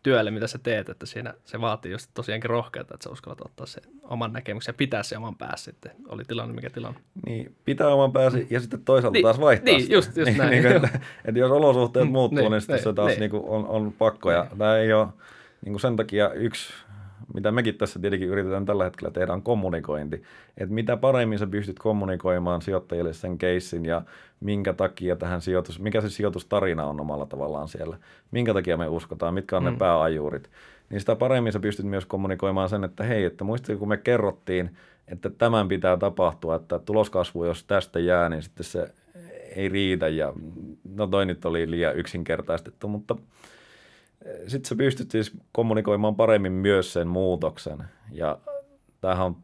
työlle, 0.02 0.30
mitä 0.30 0.46
sä 0.46 0.58
teet, 0.58 0.88
että 0.88 1.06
siinä 1.06 1.34
se 1.44 1.60
vaatii 1.60 1.92
just 1.92 2.10
tosiaankin 2.14 2.50
rohkeutta, 2.50 2.94
että 2.94 3.04
sä 3.04 3.10
uskallat 3.10 3.40
ottaa 3.40 3.66
se 3.66 3.80
oman 4.02 4.32
näkemyksen 4.32 4.72
ja 4.72 4.76
pitää 4.76 5.02
se 5.02 5.16
oman 5.16 5.36
päässä 5.36 5.64
sitten, 5.70 5.92
oli 6.08 6.22
tilanne 6.24 6.54
mikä 6.54 6.70
tilanne. 6.70 7.00
Niin, 7.26 7.54
pitää 7.64 7.88
oman 7.88 8.12
päässä 8.12 8.38
ja 8.50 8.60
sitten 8.60 8.84
toisaalta 8.84 9.12
niin, 9.12 9.22
taas 9.22 9.40
vaihtaa 9.40 9.74
Niin, 9.74 9.90
just, 9.90 10.16
just 10.16 10.36
näin. 10.36 10.50
niin, 10.50 10.66
että, 10.66 11.00
että 11.24 11.38
jos 11.40 11.50
olosuhteet 11.50 12.06
Mm, 12.06 12.12
muuttuu, 12.12 12.38
niin, 12.38 12.50
niin 12.50 12.60
sitten 12.60 12.76
niin, 12.76 12.84
se 12.84 12.92
taas 12.92 13.08
niin. 13.08 13.20
niin 13.20 13.42
on, 13.44 13.66
on 13.66 13.92
pakko. 13.98 14.30
Ja 14.30 14.46
tämä 14.58 14.76
ei 14.76 14.92
ole 14.92 15.08
niin 15.64 15.72
kuin 15.72 15.80
sen 15.80 15.96
takia 15.96 16.30
yksi, 16.32 16.72
mitä 17.34 17.52
mekin 17.52 17.74
tässä 17.74 18.00
tietenkin 18.00 18.28
yritetään 18.28 18.64
tällä 18.64 18.84
hetkellä 18.84 19.10
tehdä, 19.10 19.32
on 19.32 19.42
kommunikointi. 19.42 20.22
Että 20.58 20.74
mitä 20.74 20.96
paremmin 20.96 21.38
sä 21.38 21.46
pystyt 21.46 21.78
kommunikoimaan 21.78 22.62
sijoittajille 22.62 23.12
sen 23.12 23.38
keissin 23.38 23.84
ja 23.84 24.02
minkä 24.40 24.72
takia 24.72 25.16
tähän 25.16 25.40
sijoitus, 25.40 25.80
mikä 25.80 26.00
se 26.00 26.10
sijoitustarina 26.10 26.86
on 26.86 27.00
omalla 27.00 27.26
tavallaan 27.26 27.68
siellä, 27.68 27.96
minkä 28.30 28.54
takia 28.54 28.76
me 28.76 28.88
uskotaan, 28.88 29.34
mitkä 29.34 29.56
on 29.56 29.62
mm. 29.62 29.70
ne 29.70 29.76
pääajuurit, 29.76 30.50
niin 30.90 31.00
sitä 31.00 31.16
paremmin 31.16 31.52
sä 31.52 31.60
pystyt 31.60 31.86
myös 31.86 32.06
kommunikoimaan 32.06 32.68
sen, 32.68 32.84
että 32.84 33.04
hei, 33.04 33.24
että 33.24 33.44
muistatko, 33.44 33.78
kun 33.78 33.88
me 33.88 33.96
kerrottiin, 33.96 34.76
että 35.08 35.30
tämän 35.30 35.68
pitää 35.68 35.96
tapahtua, 35.96 36.56
että 36.56 36.78
tuloskasvu, 36.78 37.44
jos 37.44 37.64
tästä 37.64 38.00
jää, 38.00 38.28
niin 38.28 38.42
sitten 38.42 38.64
se 38.64 38.90
ei 39.56 39.68
riitä 39.68 40.08
ja 40.08 40.32
no 40.94 41.06
toi 41.06 41.26
nyt 41.26 41.44
oli 41.44 41.70
liian 41.70 41.96
yksinkertaistettu, 41.96 42.88
mutta 42.88 43.16
sitten 44.46 44.68
sä 44.68 44.74
pystyt 44.74 45.10
siis 45.10 45.32
kommunikoimaan 45.52 46.16
paremmin 46.16 46.52
myös 46.52 46.92
sen 46.92 47.08
muutoksen 47.08 47.84
ja 48.10 48.38
tämähän 49.00 49.26
on 49.26 49.36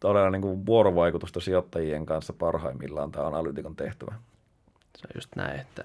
todella 0.00 0.30
niin 0.30 0.42
kuin 0.42 0.66
vuorovaikutusta 0.66 1.40
sijoittajien 1.40 2.06
kanssa 2.06 2.32
parhaimmillaan 2.32 3.12
tämä 3.12 3.26
analytikon 3.26 3.76
tehtävä. 3.76 4.14
Se 4.96 5.06
on 5.06 5.12
just 5.14 5.36
näin, 5.36 5.60
että 5.60 5.84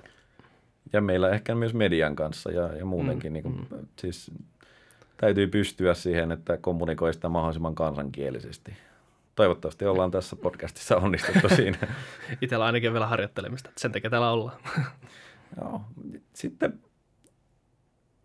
Ja 0.94 1.02
meillä 1.02 1.30
ehkä 1.30 1.56
myös 1.56 1.74
median 1.74 2.16
kanssa 2.16 2.52
ja, 2.52 2.76
ja 2.76 2.86
muutenkin. 2.86 3.32
Mm, 3.32 3.34
niin 3.34 3.44
kuin, 3.44 3.68
mm. 3.72 3.88
Siis 4.00 4.32
täytyy 5.18 5.48
pystyä 5.48 5.94
siihen, 5.94 6.32
että 6.32 6.58
kommunikoi 6.58 7.14
sitä 7.14 7.30
mahdollisimman 7.30 7.76
kansankielisesti. 7.76 8.74
Toivottavasti 9.36 9.86
ollaan 9.86 10.12
tässä 10.12 10.36
podcastissa 10.36 10.98
onnistuttu 10.98 11.50
siinä. 11.56 11.78
itsellä 12.42 12.66
ainakin 12.66 12.94
vielä 12.94 13.08
harjoittelemista, 13.08 13.70
sen 13.78 13.92
takia 13.92 14.10
täällä 14.10 14.32
ollaan. 14.32 14.58
Joo. 15.62 15.82
Sitten, 16.34 16.80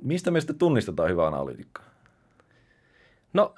mistä 0.03 0.31
me 0.31 0.41
sitten 0.41 0.59
tunnistetaan 0.59 1.11
hyvä 1.11 1.27
analyytikko? 1.27 1.83
No 3.33 3.55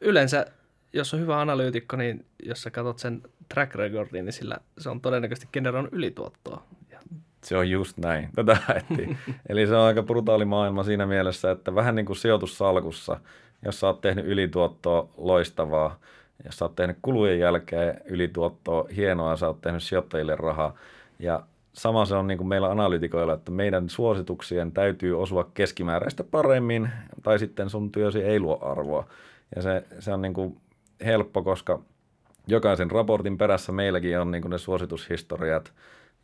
yleensä, 0.00 0.46
jos 0.92 1.14
on 1.14 1.20
hyvä 1.20 1.40
analyytikko, 1.40 1.96
niin 1.96 2.26
jos 2.42 2.62
sä 2.62 2.70
katsot 2.70 2.98
sen 2.98 3.22
track 3.54 3.74
recordin, 3.74 4.24
niin 4.24 4.32
sillä 4.32 4.56
se 4.78 4.90
on 4.90 5.00
todennäköisesti 5.00 5.48
generoinut 5.52 5.92
ylituottoa. 5.92 6.62
Se 7.44 7.56
on 7.56 7.70
just 7.70 7.98
näin. 7.98 8.28
Tätä 8.34 8.56
haettiin. 8.66 9.18
Eli 9.48 9.66
se 9.66 9.76
on 9.76 9.82
aika 9.82 10.02
brutaali 10.02 10.44
maailma 10.44 10.84
siinä 10.84 11.06
mielessä, 11.06 11.50
että 11.50 11.74
vähän 11.74 11.94
niin 11.94 12.06
kuin 12.06 12.16
sijoitussalkussa, 12.16 13.20
jos 13.64 13.80
sä 13.80 13.86
oot 13.86 14.00
tehnyt 14.00 14.26
ylituottoa 14.26 15.08
loistavaa, 15.16 16.00
jos 16.44 16.58
sä 16.58 16.64
oot 16.64 16.74
tehnyt 16.74 16.96
kulujen 17.02 17.38
jälkeen 17.38 18.00
ylituottoa 18.04 18.84
hienoa, 18.96 19.36
sä 19.36 19.46
oot 19.46 19.60
tehnyt 19.60 19.82
sijoittajille 19.82 20.36
rahaa. 20.36 20.76
Ja 21.18 21.42
sama 21.72 22.04
se 22.04 22.14
on 22.14 22.26
niin 22.26 22.38
kuin 22.38 22.48
meillä 22.48 22.70
analytikoilla, 22.70 23.32
että 23.32 23.50
meidän 23.50 23.88
suosituksien 23.88 24.72
täytyy 24.72 25.22
osua 25.22 25.50
keskimääräistä 25.54 26.24
paremmin, 26.24 26.90
tai 27.22 27.38
sitten 27.38 27.70
sun 27.70 27.92
työsi 27.92 28.22
ei 28.22 28.40
luo 28.40 28.58
arvoa. 28.62 29.08
Ja 29.56 29.62
se, 29.62 29.84
se 29.98 30.12
on 30.12 30.22
niin 30.22 30.34
kuin 30.34 30.60
helppo, 31.04 31.42
koska 31.42 31.82
jokaisen 32.46 32.90
raportin 32.90 33.38
perässä 33.38 33.72
meilläkin 33.72 34.18
on 34.18 34.30
niin 34.30 34.42
kuin 34.42 34.50
ne 34.50 34.58
suositushistoriat, 34.58 35.72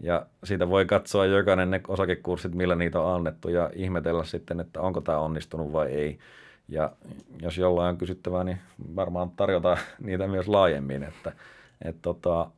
ja 0.00 0.26
siitä 0.44 0.68
voi 0.68 0.86
katsoa 0.86 1.26
jokainen 1.26 1.70
ne 1.70 1.80
osakekurssit, 1.88 2.54
millä 2.54 2.74
niitä 2.74 3.00
on 3.00 3.14
annettu, 3.14 3.48
ja 3.48 3.70
ihmetellä 3.74 4.24
sitten, 4.24 4.60
että 4.60 4.80
onko 4.80 5.00
tämä 5.00 5.18
onnistunut 5.18 5.72
vai 5.72 5.88
ei. 5.88 6.18
Ja 6.68 6.92
jos 7.42 7.58
jollain 7.58 7.88
on 7.88 7.98
kysyttävää, 7.98 8.44
niin 8.44 8.58
varmaan 8.96 9.30
tarjotaan 9.30 9.78
niitä 10.00 10.26
myös 10.26 10.48
laajemmin, 10.48 11.02
että, 11.02 11.32
että 11.84 12.02
tota, 12.02 12.50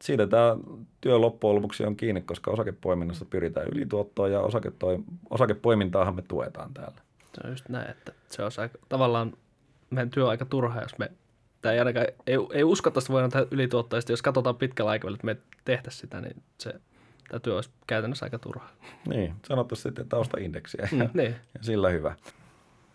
siitä 0.00 0.26
tämä 0.26 0.56
työ 1.00 1.18
loppujen 1.18 1.56
lopuksi 1.56 1.84
on 1.84 1.96
kiinni, 1.96 2.20
koska 2.20 2.50
osakepoiminnassa 2.50 3.24
pyritään 3.24 3.66
ylituottoon 3.68 4.32
ja 4.32 4.40
osaketoi, 4.40 4.98
osakepoimintaahan 5.30 6.14
me 6.14 6.22
tuetaan 6.22 6.74
täällä. 6.74 7.00
se 7.34 7.40
on 7.44 7.50
just 7.50 7.68
näin, 7.68 7.90
että 7.90 8.12
se 8.28 8.42
on 8.42 8.50
aika, 8.56 8.78
tavallaan 8.88 9.32
meidän 9.90 10.10
työ 10.10 10.24
on 10.24 10.30
aika 10.30 10.44
turha, 10.44 10.80
jos 10.82 10.98
me 10.98 11.10
tämä 11.60 11.72
ei 11.72 11.78
ainakaan, 11.78 12.06
ei, 12.26 12.36
ei 12.52 12.64
uskottavasti 12.64 13.12
voidaan 13.12 13.30
tehdä 13.30 13.46
ylituottoa, 13.50 14.00
jos 14.08 14.22
katsotaan 14.22 14.56
pitkällä 14.56 14.90
aikavälillä, 14.90 15.16
että 15.16 15.26
me 15.26 15.36
tehtäisiin 15.64 16.00
sitä, 16.00 16.20
niin 16.20 16.42
se, 16.58 16.74
tämä 17.28 17.40
työ 17.40 17.54
olisi 17.54 17.70
käytännössä 17.86 18.26
aika 18.26 18.38
turha. 18.38 18.68
Niin, 19.08 19.34
sanotaan 19.48 19.76
sitten 19.76 20.08
taustaindeksiä 20.08 20.88
ja, 20.92 21.04
Mm, 21.04 21.10
niin. 21.14 21.36
ja 21.54 21.60
sillä 21.60 21.90
hyvä. 21.90 22.16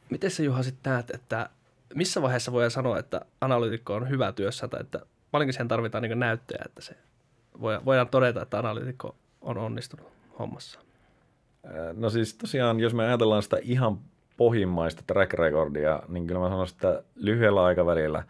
Miten 0.10 0.32
se 0.32 0.44
Juha 0.44 0.64
sitten 0.64 0.94
näet, 0.94 1.10
että 1.10 1.50
missä 1.96 2.22
vaiheessa 2.22 2.52
voidaan 2.52 2.72
sanoa, 2.72 3.00
että 3.00 3.22
analyytikko 3.42 3.96
on 3.96 4.10
hyvä 4.10 4.32
työssä, 4.32 4.68
tai 4.68 4.82
että 4.82 5.00
paljonko 5.32 5.52
siihen 5.52 5.68
tarvitaan 5.68 6.02
niin 6.02 6.20
näyttöjä, 6.20 6.64
että 6.66 6.82
se 6.82 6.96
voidaan 7.62 8.10
todeta, 8.10 8.42
että 8.42 8.60
analyytikko 8.60 9.16
on 9.42 9.58
onnistunut 9.58 10.08
hommassa? 10.40 10.80
No 11.94 12.10
siis 12.10 12.34
tosiaan, 12.34 12.80
jos 12.80 12.94
me 12.94 13.04
ajatellaan 13.04 13.44
sitä 13.44 13.58
ihan 13.62 13.98
pohjimmaista 14.38 15.04
track 15.08 15.34
recordia, 15.34 16.04
niin 16.08 16.28
kyllä 16.28 16.40
mä 16.40 16.50
sanoisin, 16.50 16.76
että 16.76 17.04
lyhyellä 17.16 17.64
aikavälillä 17.64 18.24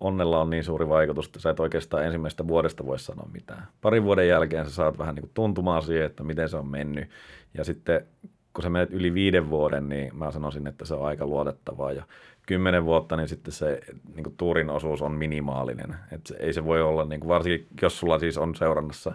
onnella 0.00 0.40
on 0.40 0.50
niin 0.50 0.64
suuri 0.64 0.88
vaikutus, 0.88 1.26
että 1.26 1.40
sä 1.40 1.50
et 1.50 1.60
oikeastaan 1.60 2.04
ensimmäisestä 2.04 2.46
vuodesta 2.46 2.86
voi 2.86 2.98
sanoa 2.98 3.28
mitään. 3.32 3.66
Parin 3.80 4.04
vuoden 4.04 4.28
jälkeen 4.28 4.64
sä 4.64 4.70
saat 4.70 4.98
vähän 4.98 5.14
niin 5.14 5.22
kuin 5.22 5.30
tuntumaan 5.34 5.82
siihen, 5.82 6.06
että 6.06 6.24
miten 6.24 6.48
se 6.48 6.56
on 6.56 6.66
mennyt. 6.66 7.10
Ja 7.54 7.64
sitten 7.64 8.06
kun 8.54 8.62
sä 8.62 8.70
menet 8.70 8.92
yli 8.92 9.14
viiden 9.14 9.50
vuoden, 9.50 9.88
niin 9.88 10.16
mä 10.16 10.30
sanoisin, 10.30 10.66
että 10.66 10.84
se 10.84 10.94
on 10.94 11.06
aika 11.06 11.26
luotettavaa. 11.26 11.92
Ja 11.92 12.04
kymmenen 12.50 12.84
vuotta, 12.84 13.16
niin 13.16 13.28
sitten 13.28 13.52
se 13.52 13.80
niin 14.14 14.24
kuin 14.24 14.36
tuurin 14.36 14.70
osuus 14.70 15.02
on 15.02 15.12
minimaalinen. 15.12 15.96
Et 16.12 16.26
se, 16.26 16.36
ei 16.40 16.52
se 16.52 16.64
voi 16.64 16.82
olla, 16.82 17.04
niin 17.04 17.20
kuin, 17.20 17.28
varsinkin 17.28 17.68
jos 17.82 17.98
sulla 17.98 18.18
siis 18.18 18.38
on 18.38 18.54
seurannassa 18.54 19.12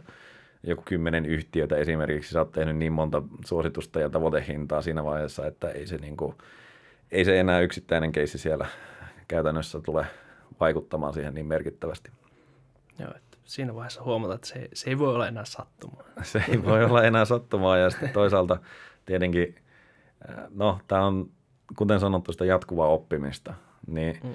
joku 0.63 0.82
kymmenen 0.86 1.26
yhtiötä 1.26 1.76
esimerkiksi, 1.76 2.32
sä 2.32 2.39
oot 2.39 2.52
tehnyt 2.52 2.78
niin 2.78 2.93
monta 2.93 3.24
suositusta 3.45 4.00
ja 4.00 4.10
tavoitehintaa 4.10 4.82
siinä 4.82 5.04
vaiheessa, 5.04 5.48
että 5.48 5.69
ei 5.69 5.88
se, 5.88 5.98
niin 5.98 6.17
kuin, 6.17 6.36
ei 7.12 7.26
se 7.26 7.39
enää 7.39 7.60
yksittäinen 7.60 8.12
keissi 8.12 8.38
siellä 8.38 8.67
käytännössä 9.28 9.80
tule 9.80 10.06
vaikuttamaan 10.60 11.13
siihen 11.13 11.34
niin 11.34 11.45
merkittävästi. 11.45 12.12
Joo, 13.00 13.12
että 13.15 13.38
siinä 13.45 13.76
vaiheessa 13.76 14.04
huomata, 14.04 14.36
että 14.36 14.48
se, 14.48 14.69
se 14.74 14.89
ei 14.89 15.00
voi 15.00 15.15
olla 15.15 15.28
enää 15.28 15.45
sattumaa. 15.45 16.04
Se 16.24 16.43
ei 16.50 16.63
voi 16.63 16.84
olla 16.86 17.04
enää 17.04 17.26
sattumaa 17.26 17.78
ja 17.78 17.89
sitten 17.89 18.10
toisaalta 18.10 18.60
tietenkin, 19.06 19.56
no 20.50 20.80
tämä 20.88 21.06
on 21.06 21.30
kuten 21.78 21.99
sanottu 21.99 22.32
sitä 22.32 22.45
jatkuvaa 22.45 22.88
oppimista, 22.88 23.54
niin, 23.88 24.19
mm. 24.23 24.30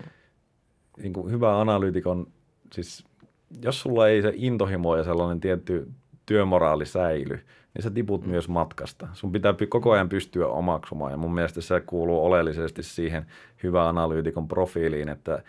niin 1.02 1.12
kuin 1.12 1.30
hyvä 1.32 1.60
analyytikon, 1.60 2.26
siis 2.72 3.04
jos 3.62 3.80
sulla 3.80 4.08
ei 4.08 4.22
se 4.22 4.32
intohimo 4.36 4.96
ja 4.96 5.04
sellainen 5.04 5.40
tietty 5.40 5.88
työmoraali 6.26 6.86
säily, 6.86 7.40
niin 7.74 7.82
sä 7.82 7.90
tiput 7.90 8.24
mm. 8.24 8.30
myös 8.30 8.48
matkasta. 8.48 9.08
Sun 9.12 9.32
pitää 9.32 9.54
koko 9.68 9.92
ajan 9.92 10.08
pystyä 10.08 10.46
omaksumaan 10.46 11.12
ja 11.12 11.16
mun 11.16 11.34
mielestä 11.34 11.60
se 11.60 11.80
kuuluu 11.80 12.24
oleellisesti 12.24 12.82
siihen 12.82 13.26
hyvä 13.62 13.88
analyytikon 13.88 14.48
profiiliin, 14.48 15.08
että 15.08 15.42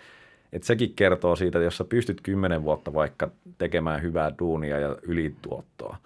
että 0.53 0.67
sekin 0.67 0.93
kertoo 0.95 1.35
siitä, 1.35 1.57
että 1.57 1.65
jos 1.65 1.77
sä 1.77 1.83
pystyt 1.83 2.21
kymmenen 2.21 2.63
vuotta 2.63 2.93
vaikka 2.93 3.31
tekemään 3.57 4.01
hyvää 4.01 4.31
duunia 4.39 4.79
ja 4.79 4.97
ylituottoa, 5.01 5.97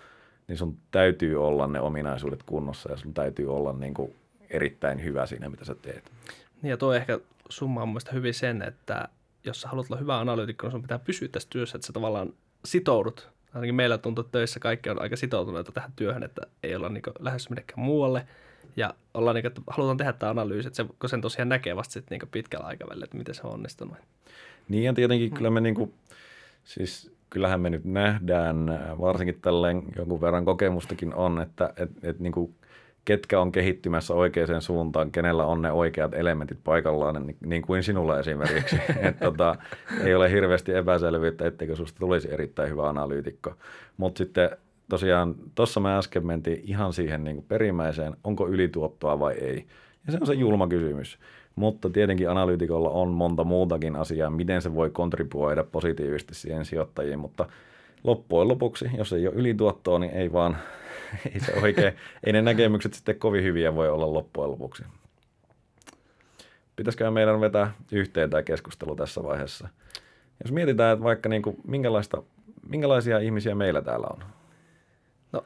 niin 0.48 0.58
sun 0.58 0.78
täytyy 0.92 1.48
olla 1.48 1.68
ne 1.68 1.80
ominaisuudet 1.80 2.44
kunnossa 2.44 2.92
ja 2.92 2.98
sun 2.98 3.14
täytyy 3.14 3.56
olla 3.56 3.74
niin 3.74 3.94
kuin 3.94 4.14
erittäin 4.56 5.04
hyvä 5.04 5.26
siinä, 5.26 5.50
mitä 5.50 5.66
sä 5.66 5.76
teet. 5.76 6.12
Niin 6.62 6.70
ja 6.70 6.78
tuo 6.78 6.94
ehkä 6.94 7.20
summaa 7.50 7.86
mun 7.86 8.02
hyvin 8.14 8.34
sen, 8.34 8.62
että 8.62 9.08
jos 9.44 9.62
sä 9.62 9.68
haluat 9.68 9.88
olla 9.92 10.00
hyvä 10.00 10.20
analyytikko, 10.20 10.68
niin 10.68 10.72
sun 10.72 10.82
pitää 10.82 11.00
pysyä 11.00 11.28
tässä 11.28 11.50
työssä, 11.52 11.78
että 11.78 11.88
sä 11.88 11.94
tavallaan 11.94 12.34
sitoudut. 12.66 13.30
Ainakin 13.54 13.76
meillä 13.76 13.98
tuntuu, 13.98 14.22
että 14.22 14.32
töissä 14.32 14.60
kaikki 14.60 14.90
on 14.90 15.02
aika 15.02 15.16
sitoutuneita 15.16 15.72
tähän 15.72 15.94
työhön, 15.96 16.24
että 16.24 16.42
ei 16.64 16.76
olla 16.76 16.90
niin 16.90 17.04
lähes 17.20 17.50
minnekään 17.50 17.80
muualle. 17.80 18.28
Ja 18.76 18.94
ollaan 19.14 19.36
niin, 19.36 19.48
että 19.48 19.62
halutaan 19.68 19.98
tehdä 19.98 20.14
tämä 20.14 20.30
analyysi, 20.30 20.68
että 20.68 20.78
se, 20.78 20.86
kun 21.00 21.10
sen 21.10 21.22
tosiaan 21.22 21.50
näkee 21.50 21.76
vasta 21.76 21.94
sitten 21.94 22.20
niin 22.20 22.30
pitkällä 22.30 22.66
aikavälillä, 22.66 23.04
että 23.04 23.18
miten 23.18 23.36
se 23.36 23.42
on 23.44 23.54
onnistunut. 23.54 23.98
Niin 24.70 24.84
ja 24.84 24.94
tietenkin 24.94 25.32
kyllä 25.32 25.50
me 25.50 25.62
niin 25.62 25.76
kuin, 25.76 25.94
siis 26.64 27.12
kyllähän 27.30 27.62
me 27.62 27.70
nyt 27.70 27.86
nähdään, 27.86 28.80
varsinkin 29.02 29.42
tälleen 29.42 29.84
jonkun 29.96 30.22
verran 30.22 30.46
kokemustakin 30.46 31.14
on, 31.14 31.42
että 31.42 31.74
et, 31.78 31.92
et 32.04 32.20
niin 32.20 32.34
kuin 32.34 32.56
ketkä 33.06 33.40
on 33.42 33.52
kehittymässä 33.52 34.14
oikeaan 34.14 34.62
suuntaan, 34.62 35.12
kenellä 35.12 35.46
on 35.46 35.62
ne 35.62 35.72
oikeat 35.72 36.14
elementit 36.14 36.60
paikallaan, 36.64 37.28
niin, 37.28 37.38
niin 37.46 37.62
kuin 37.62 37.84
sinulla 37.84 38.20
esimerkiksi. 38.20 38.76
Et, 39.08 39.20
tota, 39.20 39.56
ei 40.04 40.16
ole 40.16 40.32
hirveästi 40.32 40.74
epäselvyyttä, 40.74 41.48
etteikö 41.48 41.76
sinusta 41.76 42.00
tulisi 42.00 42.34
erittäin 42.34 42.70
hyvä 42.70 42.90
analyytikko. 42.90 43.54
Mutta 43.98 44.18
sitten 44.18 44.50
tosiaan 44.90 45.36
tuossa 45.56 45.80
me 45.80 45.98
äsken 45.98 46.26
mentiin 46.26 46.62
ihan 46.64 46.94
siihen 46.94 47.24
niin 47.24 47.36
kuin 47.36 47.46
perimmäiseen, 47.48 48.16
onko 48.24 48.48
ylituottoa 48.48 49.20
vai 49.20 49.34
ei. 49.34 49.66
Ja 50.06 50.12
se 50.12 50.18
on 50.22 50.28
se 50.28 50.34
julma 50.34 50.68
kysymys. 50.68 51.20
Mutta 51.56 51.90
tietenkin 51.90 52.30
analyytikolla 52.30 52.90
on 52.90 53.08
monta 53.10 53.44
muutakin 53.44 53.96
asiaa, 53.96 54.30
miten 54.30 54.62
se 54.62 54.76
voi 54.76 54.90
kontribuoida 54.90 55.64
positiivisesti 55.64 56.36
siihen 56.36 56.66
sijoittajiin, 56.66 57.20
mutta 57.20 57.46
loppujen 58.04 58.48
lopuksi, 58.48 58.90
jos 58.98 59.14
ei 59.14 59.28
ole 59.28 59.36
ylituottoa, 59.36 60.00
niin 60.00 60.12
ei 60.12 60.34
vaan, 60.34 60.58
ei 61.34 61.40
se 61.40 61.54
oikein, 61.54 61.94
ei 62.24 62.34
ne 62.34 62.42
näkemykset 62.42 62.94
sitten 62.94 63.20
kovin 63.20 63.44
hyviä 63.44 63.76
voi 63.76 63.90
olla 63.90 64.14
loppujen 64.14 64.52
lopuksi. 64.52 64.84
Pitäisikö 66.76 67.12
meidän 67.12 67.42
vetää 67.42 67.74
yhteen 67.92 68.30
tämä 68.30 68.44
keskustelu 68.44 68.96
tässä 68.96 69.24
vaiheessa? 69.24 69.68
Jos 70.44 70.52
mietitään, 70.52 70.94
että 70.94 71.04
vaikka 71.04 71.30
niin 71.30 71.42
kuin, 71.42 71.58
minkälaista, 71.68 72.24
minkälaisia 72.70 73.20
ihmisiä 73.20 73.56
meillä 73.56 73.82
täällä 73.82 74.08
on. 74.12 74.24
No, 75.32 75.46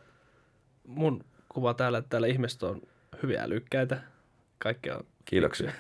mun 0.88 1.23
kuva 1.49 1.73
täällä, 1.73 1.97
että 1.97 2.10
täällä 2.10 2.27
ihmiset 2.27 2.63
on 2.63 2.82
hyviä 3.23 3.43
älykkäitä. 3.43 4.01
Kaikki 4.60 4.91
on 4.91 5.03
Kiitoksia. 5.25 5.71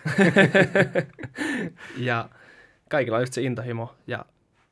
ja 1.97 2.29
kaikilla 2.89 3.17
on 3.17 3.23
just 3.23 3.33
se 3.33 3.41
intohimo 3.41 3.95
ja 4.07 4.25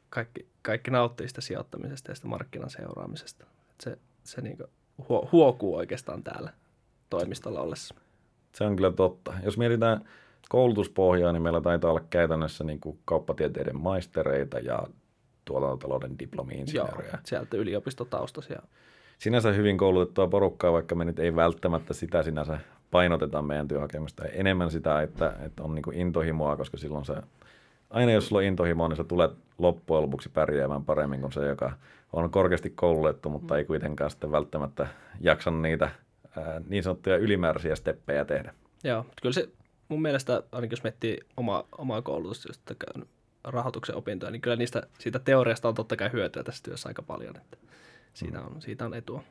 kaikki, 0.10 0.48
kaikki 0.62 0.92
nauttii 0.92 1.28
sitä 1.28 1.42
sijoittamisesta 1.42 2.12
ja 2.12 2.16
sitä 2.16 2.28
markkinan 2.28 2.70
seuraamisesta. 2.70 3.46
Et 3.72 3.82
se 3.82 3.98
se 4.24 4.42
niinku 4.42 4.64
huo, 5.10 5.30
huokuu 5.32 5.76
oikeastaan 5.76 6.24
täällä 6.24 6.54
toimistolla 7.10 7.62
ollessa. 7.62 7.96
Se 8.56 8.64
on 8.64 8.76
kyllä 8.76 8.92
totta. 8.92 9.34
Jos 9.44 9.58
mietitään 9.58 10.02
koulutuspohjaa, 10.50 11.32
niin 11.32 11.44
meillä 11.44 11.62
taitaa 11.62 11.92
olla 11.92 12.04
käytännössä 12.10 12.64
niin 12.64 12.80
kuin 12.80 13.00
kauppatieteiden 13.06 13.80
maistereita 13.80 14.60
ja 14.60 14.84
tuotantotalouden 15.46 16.20
diplomi-insinöörejä. 16.20 17.10
Joo, 17.10 17.20
sieltä 17.24 17.58
yliopistotaustaisia. 17.58 18.62
Sinänsä 19.20 19.52
hyvin 19.52 19.78
koulutettua 19.78 20.28
porukkaa, 20.28 20.74
vaikka 20.74 20.96
me 20.96 21.06
nyt 21.06 21.20
ei 21.20 21.36
välttämättä 21.36 21.94
sitä 21.94 22.24
sinänsä 22.24 22.60
painoteta 22.92 23.42
meidän 23.42 23.68
työhakemusta. 23.68 24.26
Enemmän 24.26 24.72
sitä, 24.72 25.02
että, 25.02 25.34
että 25.46 25.64
on 25.64 25.76
niin 25.76 25.84
kuin 25.84 25.98
intohimoa, 25.98 26.58
koska 26.58 26.78
silloin 26.78 27.06
se, 27.06 27.14
aina 27.90 28.12
jos 28.12 28.28
sulla 28.28 28.40
on 28.40 28.46
intohimoa, 28.46 28.88
niin 28.88 28.98
sä 28.98 29.04
tulet 29.04 29.32
loppujen 29.58 30.04
lopuksi 30.04 30.30
pärjäämään 30.30 30.86
paremmin 30.86 31.22
kuin 31.22 31.34
se, 31.34 31.46
joka 31.46 31.72
on 32.14 32.30
korkeasti 32.30 32.70
koulutettu, 32.70 33.30
mutta 33.30 33.58
ei 33.58 33.66
kuitenkaan 33.66 34.12
sitten 34.12 34.32
välttämättä 34.32 34.88
jaksa 35.22 35.52
niitä 35.52 35.90
ää, 36.38 36.62
niin 36.68 36.84
sanottuja 36.84 37.18
ylimääräisiä 37.18 37.76
steppejä 37.76 38.26
tehdä. 38.26 38.54
Joo, 38.84 39.06
kyllä 39.22 39.34
se 39.34 39.50
mun 39.90 40.02
mielestä, 40.02 40.44
ainakin 40.52 40.74
jos 40.74 40.84
miettii 40.84 41.18
oma, 41.38 41.66
omaa 41.78 42.02
koulutusta, 42.02 42.50
just 42.50 42.62
rahoituksen 43.44 43.96
opintoja, 43.96 44.32
niin 44.32 44.42
kyllä 44.42 44.56
niistä, 44.56 44.84
siitä 45.00 45.20
teoriasta 45.20 45.68
on 45.68 45.76
totta 45.76 45.96
kai 45.96 46.10
hyötyä 46.14 46.44
tässä 46.44 46.64
työssä 46.64 46.90
aika 46.90 47.02
paljon, 47.02 47.38
että 47.38 47.58
siitä 48.14 48.42
on, 48.42 48.62
siitä 48.62 48.86
on 48.86 48.94
etua. 48.94 49.24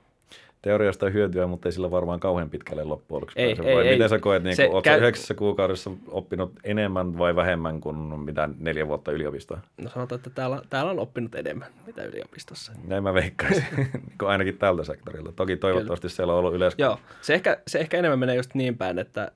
Teoriasta 0.62 1.10
hyötyä, 1.10 1.46
mutta 1.46 1.68
ei 1.68 1.72
sillä 1.72 1.90
varmaan 1.90 2.20
kauhean 2.20 2.50
pitkälle 2.50 2.84
loppujen 2.84 3.16
lopuksi 3.16 3.40
ei, 3.40 3.54
pääse. 3.54 3.70
Ei, 3.70 3.76
vai 3.76 3.86
ei, 3.86 3.94
miten 3.94 4.08
sä 4.08 4.18
koet, 4.18 4.42
niin 4.42 4.56
kun, 4.70 4.82
käy... 4.82 4.98
yhdeksässä 4.98 5.34
kuukaudessa 5.34 5.90
oppinut 6.08 6.52
enemmän 6.64 7.18
vai 7.18 7.36
vähemmän 7.36 7.80
kuin 7.80 7.96
mitä 7.96 8.48
neljä 8.58 8.88
vuotta 8.88 9.12
yliopistoa? 9.12 9.60
No 9.82 9.90
sanotaan, 9.90 10.16
että 10.16 10.30
täällä, 10.30 10.62
täällä 10.70 10.90
on 10.90 10.98
oppinut 10.98 11.34
enemmän, 11.34 11.68
mitä 11.86 12.04
yliopistossa. 12.04 12.72
Näin 12.86 13.02
mä 13.02 13.14
veikkaisin, 13.14 13.64
niin 13.76 14.28
ainakin 14.28 14.58
tältä 14.58 14.84
sektorilta. 14.84 15.32
Toki 15.32 15.56
toivottavasti 15.56 16.02
Kyllä. 16.02 16.16
siellä 16.16 16.32
on 16.32 16.38
ollut 16.38 16.54
yleensä. 16.54 16.76
Joo, 16.78 16.98
se 17.20 17.34
ehkä, 17.34 17.60
se 17.66 17.78
ehkä 17.78 17.96
enemmän 17.98 18.18
menee 18.18 18.36
just 18.36 18.54
niin 18.54 18.78
päin, 18.78 18.98
että 18.98 19.32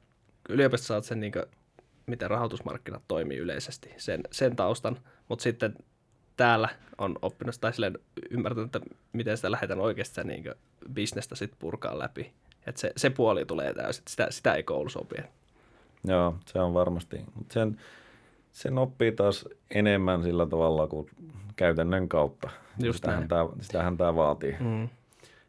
yliopistossa 0.48 0.94
saat 0.94 1.04
sen, 1.04 1.20
niin 1.20 1.32
kuin, 1.32 1.44
miten 2.06 2.30
rahoitusmarkkinat 2.30 3.02
toimii 3.08 3.38
yleisesti, 3.38 3.94
sen, 3.96 4.20
sen 4.30 4.56
taustan, 4.56 4.98
mutta 5.28 5.42
sitten 5.42 5.74
täällä 6.40 6.68
on 6.98 7.16
oppinut 7.22 7.54
tai 7.60 7.72
silleen 7.72 7.98
ymmärtänyt, 8.30 8.76
että 8.76 8.94
miten 9.12 9.36
sitä 9.36 9.50
lähdetään 9.50 9.80
oikeasti 9.80 10.24
niin 10.24 10.44
bisnestä 10.92 11.34
sit 11.34 11.52
purkaa 11.58 11.98
läpi. 11.98 12.32
Et 12.66 12.76
se, 12.76 12.92
se 12.96 13.10
puoli 13.10 13.44
tulee 13.44 13.74
täysin, 13.74 14.02
sitä, 14.08 14.26
sitä 14.30 14.54
ei 14.54 14.62
koulussa 14.62 14.98
opi. 14.98 15.14
Joo, 16.04 16.34
se 16.46 16.60
on 16.60 16.74
varmasti. 16.74 17.20
Mut 17.34 17.50
sen, 17.50 17.80
sen 18.52 18.78
oppii 18.78 19.12
taas 19.12 19.48
enemmän 19.70 20.22
sillä 20.22 20.46
tavalla 20.46 20.86
kuin 20.86 21.10
käytännön 21.56 22.08
kautta. 22.08 22.50
Just 22.78 22.96
sitähän, 22.96 23.28
tämä, 23.28 23.48
sitähän 23.60 23.96
tämä 23.96 24.14
vaatii. 24.14 24.56
Mm. 24.60 24.88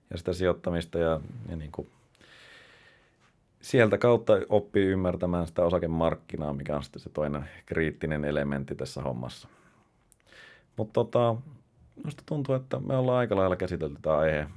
Ja 0.10 0.18
sitä 0.18 0.34
sijoittamista 0.34 1.00
ja, 1.00 1.22
ja 1.50 1.56
niin 1.56 1.72
kuin, 1.72 1.88
sieltä 3.62 3.98
kautta 3.98 4.34
oppii 4.50 4.86
ymmärtämään 4.86 5.48
sitä 5.48 5.66
osakemarkkinaa, 5.66 6.54
mikä 6.54 6.76
on 6.76 6.84
sitten 6.84 7.02
se 7.02 7.10
toinen 7.10 7.50
kriittinen 7.66 8.26
elementti 8.26 8.76
tässä 8.76 9.02
hommassa. 9.02 9.48
Mutta 10.78 10.94
tota, 10.94 11.36
minusta 11.96 12.24
tuntuu, 12.26 12.56
että 12.56 12.80
me 12.80 12.98
ollaan 12.98 13.18
aika 13.18 13.36
lailla 13.36 13.56
käsitelty 13.56 13.96
tämä 14.02 14.18
aihe. 14.18 14.48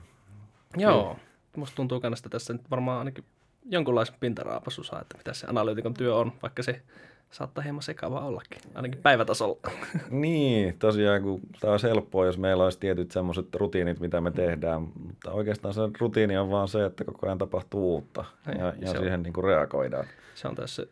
Joo, 0.76 1.02
Kyllä. 1.02 1.16
musta 1.56 1.76
tuntuu 1.76 2.00
kannasta 2.00 2.28
tässä 2.28 2.52
nyt 2.52 2.70
varmaan 2.70 2.98
ainakin 2.98 3.24
jonkunlaisen 3.64 4.16
pintaraapasu 4.20 4.82
saa, 4.82 5.00
että 5.00 5.16
mitä 5.16 5.34
se 5.34 5.46
analyytikon 5.50 5.94
työ 5.94 6.16
on, 6.16 6.32
vaikka 6.42 6.62
se 6.62 6.82
saattaa 7.30 7.64
hieman 7.64 7.82
sekavaa 7.82 8.26
ollakin, 8.26 8.62
ainakin 8.74 9.02
päivätasolla. 9.02 9.70
niin, 10.10 10.78
tosiaan 10.78 11.22
kun 11.22 11.40
tämä 11.60 11.72
on 11.72 11.78
helppoa, 11.82 12.26
jos 12.26 12.38
meillä 12.38 12.64
olisi 12.64 12.78
tietyt 12.78 13.10
semmoiset 13.10 13.54
rutiinit, 13.54 14.00
mitä 14.00 14.20
me 14.20 14.30
tehdään, 14.30 14.82
mutta 14.82 15.30
oikeastaan 15.32 15.74
se 15.74 15.80
rutiini 16.00 16.36
on 16.36 16.50
vaan 16.50 16.68
se, 16.68 16.84
että 16.84 17.04
koko 17.04 17.26
ajan 17.26 17.38
tapahtuu 17.38 17.94
uutta 17.94 18.24
Ei, 18.48 18.58
ja, 18.58 18.72
ja 18.80 18.88
siihen 18.88 19.14
on, 19.14 19.22
niin 19.22 19.32
kuin 19.32 19.44
reagoidaan. 19.44 20.06
Se 20.34 20.48
on 20.48 20.54
tässä 20.54 20.86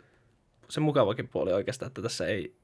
se 0.68 0.80
mukavakin 0.80 1.28
puoli 1.28 1.52
oikeastaan, 1.52 1.86
että 1.86 2.02
tässä 2.02 2.26
ei 2.26 2.54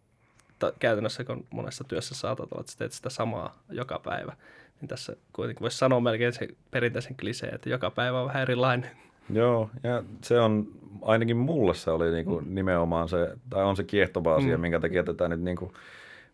käytännössä, 0.79 1.25
kun 1.25 1.47
monessa 1.51 1.85
työssä 1.85 2.15
saatat 2.15 2.53
olla, 2.53 2.61
että 2.61 2.73
teet 2.79 2.93
sitä 2.93 3.11
samaa 3.11 3.59
joka 3.71 3.99
päivä, 3.99 4.37
niin 4.81 4.89
tässä 4.89 5.17
kuitenkin 5.33 5.63
voisi 5.63 5.79
sanoa 5.79 6.01
melkein 6.01 6.33
se 6.33 6.49
perinteisen 6.71 7.17
kliseen, 7.17 7.55
että 7.55 7.71
joka 7.71 7.91
päivä 7.91 8.21
on 8.21 8.27
vähän 8.27 8.43
erilainen. 8.43 8.91
Joo, 9.33 9.71
ja 9.83 10.03
se 10.23 10.41
on, 10.41 10.69
ainakin 11.03 11.37
mulle 11.37 11.75
se 11.75 11.91
oli 11.91 12.11
niinku 12.11 12.41
mm. 12.41 12.55
nimenomaan 12.55 13.09
se, 13.09 13.37
tai 13.51 13.65
on 13.65 13.77
se 13.77 13.85
kiehtova 13.85 14.35
asia, 14.35 14.57
mm. 14.57 14.61
minkä 14.61 14.81
takia 14.81 15.05
tätä 15.05 15.29
nyt 15.29 15.41
niinku 15.41 15.73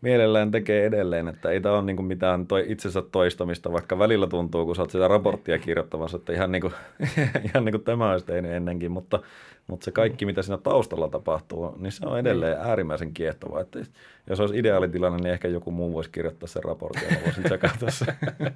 mielellään 0.04 0.50
tekee 0.50 0.86
edelleen, 0.86 1.28
että 1.28 1.50
ei 1.50 1.60
tämä 1.60 1.74
ole 1.74 1.82
niinku 1.84 2.02
mitään 2.02 2.46
toi, 2.46 2.64
itsensä 2.68 3.02
toistamista, 3.02 3.72
vaikka 3.72 3.98
välillä 3.98 4.26
tuntuu, 4.26 4.66
kun 4.66 4.76
sä 4.76 4.82
oot 4.82 4.90
sitä 4.90 5.08
raporttia 5.08 5.58
kirjoittamassa, 5.58 6.16
että 6.16 6.32
ihan, 6.32 6.52
niinku, 6.52 6.72
ihan 7.48 7.64
niinku 7.64 7.78
tämä 7.78 8.10
olisi 8.10 8.26
tehnyt 8.26 8.50
ennenkin, 8.50 8.90
mutta, 8.90 9.20
mutta 9.66 9.84
se 9.84 9.90
kaikki, 9.90 10.26
mitä 10.26 10.42
siinä 10.42 10.58
taustalla 10.58 11.08
tapahtuu, 11.08 11.76
niin 11.78 11.92
se 11.92 12.06
on 12.06 12.18
edelleen 12.18 12.56
niin. 12.56 12.66
äärimmäisen 12.66 13.14
kiehtovaa. 13.14 13.60
Että 13.60 13.78
jos 14.26 14.40
olisi 14.40 14.58
ideaalitilanne, 14.58 15.18
niin 15.18 15.32
ehkä 15.32 15.48
joku 15.48 15.70
muu 15.70 15.92
voisi 15.92 16.10
kirjoittaa 16.10 16.48
sen 16.48 16.64
raportin 16.64 17.08
ja 17.10 17.16
voisin 17.24 17.44
tsekata 17.44 17.90
sen. 17.90 18.14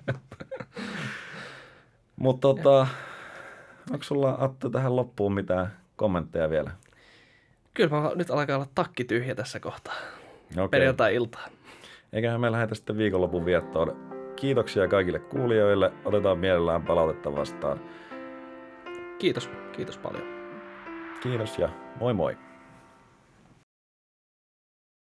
mutta 2.16 2.40
tota, 2.40 2.86
onko 3.90 4.04
sulla 4.04 4.36
Atto 4.40 4.70
tähän 4.70 4.96
loppuun 4.96 5.34
mitään 5.34 5.72
kommentteja 5.96 6.50
vielä? 6.50 6.70
Kyllä 7.74 7.90
mä 7.90 8.10
nyt 8.14 8.30
alkaa 8.30 8.56
olla 8.56 8.68
takki 8.74 9.04
tyhjä 9.04 9.34
tässä 9.34 9.60
kohtaa. 9.60 10.17
Okay. 10.52 10.68
Perjantai-iltaan. 10.68 11.50
Eiköhän 12.12 12.40
me 12.40 12.52
lähetä 12.52 12.74
sitten 12.74 12.98
viikonlopun 12.98 13.44
viettoon. 13.44 14.08
Kiitoksia 14.36 14.88
kaikille 14.88 15.18
kuulijoille. 15.18 15.92
Otetaan 16.04 16.38
mielellään 16.38 16.82
palautetta 16.82 17.36
vastaan. 17.36 17.80
Kiitos. 19.18 19.50
Kiitos 19.72 19.98
paljon. 19.98 20.24
Kiitos 21.22 21.58
ja 21.58 21.68
moi 22.00 22.14
moi. 22.14 22.36